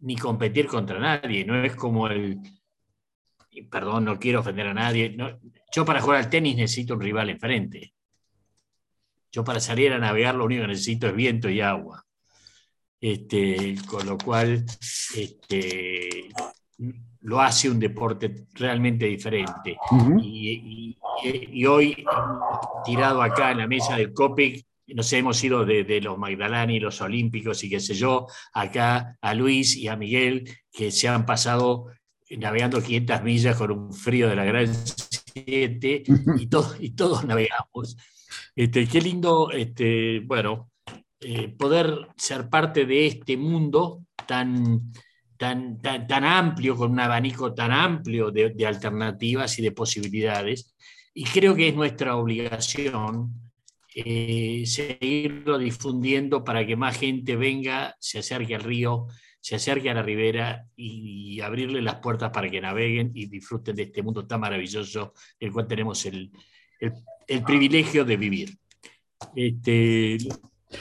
[0.01, 1.45] ni competir contra nadie.
[1.45, 2.39] No es como el,
[3.69, 5.17] perdón, no quiero ofender a nadie,
[5.75, 7.95] yo para jugar al tenis necesito un rival enfrente.
[9.33, 12.05] Yo para salir a navegar lo único que necesito es viento y agua.
[13.01, 14.65] Este, con lo cual
[15.17, 16.29] este,
[17.21, 19.77] lo hace un deporte realmente diferente.
[20.23, 20.97] y,
[21.67, 22.05] hoy,
[22.85, 27.63] tirado acá en la mesa del COPIC, nos hemos ido de, los Magdalani, los Olímpicos
[27.63, 31.87] y qué sé yo, acá a Luis y a Miguel, que se han pasado
[32.31, 36.03] navegando 500 millas con un frío de la gran 7
[36.37, 36.49] y,
[36.81, 37.97] y todos navegamos.
[38.61, 40.71] Este, qué lindo, este, bueno,
[41.19, 44.93] eh, poder ser parte de este mundo tan,
[45.39, 50.75] tan, tan, amplio, con un abanico tan amplio de, alternativas y de posibilidades.
[51.15, 53.33] Y creo que es nuestra obligación
[53.95, 59.07] eh, seguirlo difundiendo para que más gente venga, se acerque al río,
[59.41, 63.85] se acerque a la ribera y, abrirle las puertas para que naveguen y disfruten de
[63.85, 66.31] este mundo tan maravilloso, el cual tenemos el
[67.39, 68.51] privilegio de vivir.
[69.35, 70.19] Este,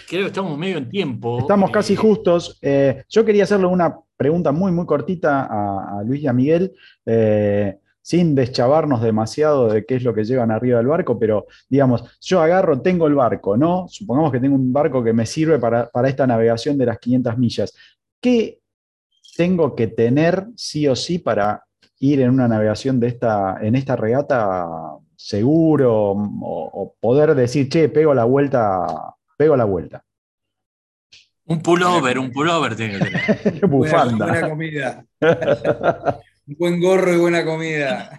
[0.07, 1.39] creo que estamos medio en tiempo.
[1.39, 2.57] Estamos casi eh, justos.
[2.61, 6.73] Eh, yo quería hacerle una pregunta muy, muy cortita a, Luis y a Miguel,
[7.05, 12.03] eh, sin deschavarnos demasiado de qué es lo que llevan arriba del barco, pero digamos,
[12.19, 13.85] yo agarro, tengo el barco, ¿no?
[13.87, 17.37] Supongamos que tengo un barco que me sirve para, para esta navegación de las 500
[17.37, 17.73] millas.
[18.19, 18.59] ¿Qué
[19.37, 21.63] tengo que tener sí o sí para
[21.99, 24.67] ir en una navegación de esta, en esta regata
[25.19, 28.87] seguro o, poder decir, che, pego la vuelta,
[29.37, 30.01] pego la vuelta.
[31.45, 33.67] Un pullover, un pullover tiene que tener.
[33.67, 34.27] Bufanda.
[34.27, 35.05] Buena, comida.
[36.47, 38.15] un buen gorro y buena comida.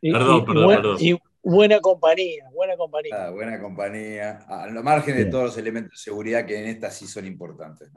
[0.00, 0.96] perdón, perdón, perdón.
[1.00, 3.26] Y buena compañía, buena compañía.
[3.26, 4.38] Ah, buena compañía.
[4.48, 7.90] A lo margen de todos los elementos de seguridad que en esta sí son importantes.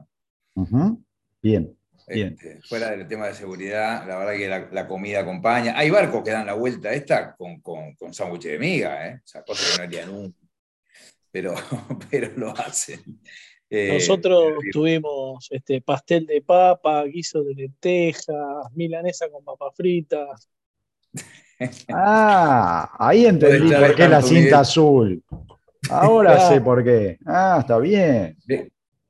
[1.42, 1.74] Bien.
[2.08, 5.78] Este, fuera del tema de seguridad, la verdad que la, comida acompaña.
[5.78, 9.22] Hay barcos que dan la vuelta esta con, con, con sándwich de miga, ¿eh?
[9.24, 10.38] o sea, cosas que no harían nunca,
[11.32, 11.56] pero,
[12.12, 13.02] pero lo hacen.
[13.70, 20.50] Eh, Nosotros tuvimos este, pastel de papa, guiso de lentejas, milanesa con papas fritas.
[21.88, 25.24] Ah, ahí entendí por qué la cinta azul.
[25.90, 27.18] Ahora sé por qué.
[27.26, 28.38] Ah, está bien.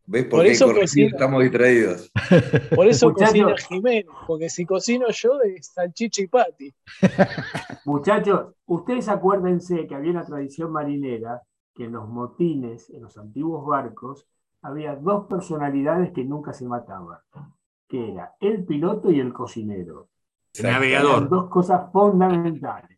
[0.07, 2.11] ¿Ves por, qué eso estamos distraídos?
[2.75, 6.73] Por eso cocina Jiménez, porque si cocino yo de salchicha y pati.
[7.85, 11.41] Muchachos, ustedes acuérdense que había una tradición marinera
[11.73, 14.27] que en los motines, en los antiguos barcos,
[14.61, 17.19] había dos personalidades que nunca se mataban,
[17.87, 20.09] que era el piloto y el cocinero.
[20.53, 21.29] El navegador.
[21.29, 22.94] dos cosas fundamentales.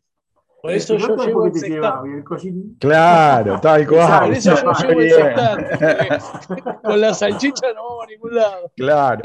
[0.60, 2.24] Por eso yo llevo el
[2.80, 4.24] Claro, tal cual.
[4.24, 6.18] Por eso yo llevo el sectante.
[6.82, 8.72] Con la salchicha no vamos a ningún lado.
[8.76, 9.22] Claro.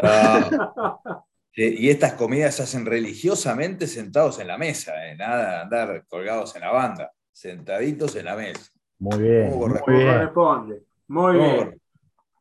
[1.56, 5.16] Y estas comidas se hacen religiosamente sentados en la mesa, ¿eh?
[5.16, 8.72] nada andar colgados en la banda, sentaditos en la mesa.
[8.98, 9.50] Muy bien.
[9.50, 10.08] Muy bien.
[10.08, 10.84] corresponde.
[11.08, 11.82] Muy bien.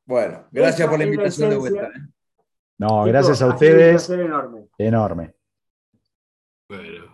[0.07, 1.85] Bueno, gracias por la invitación de vuelta.
[1.89, 2.01] ¿eh?
[2.79, 4.09] No, gracias a ustedes.
[4.09, 4.69] Un placer enorme.
[4.79, 5.35] Enorme.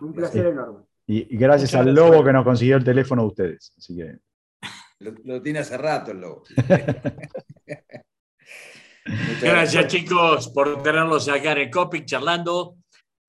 [0.01, 0.88] un placer enorme.
[1.11, 3.73] Y, gracias al lobo que nos consiguió el teléfono de ustedes.
[3.75, 4.19] Así que...
[4.99, 6.43] Lo, tiene hace rato el lobo.
[9.41, 12.77] gracias, chicos, por tenerlos acá en el Copic charlando.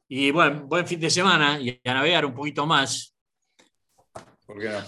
[0.09, 3.17] Y bueno, buen fin de semana y a navegar un poquito más.
[4.45, 4.81] ¿Por qué no?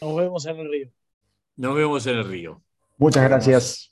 [0.00, 0.90] Nos vemos en el río.
[1.56, 2.62] Nos vemos en el río.
[2.98, 3.91] Muchas gracias.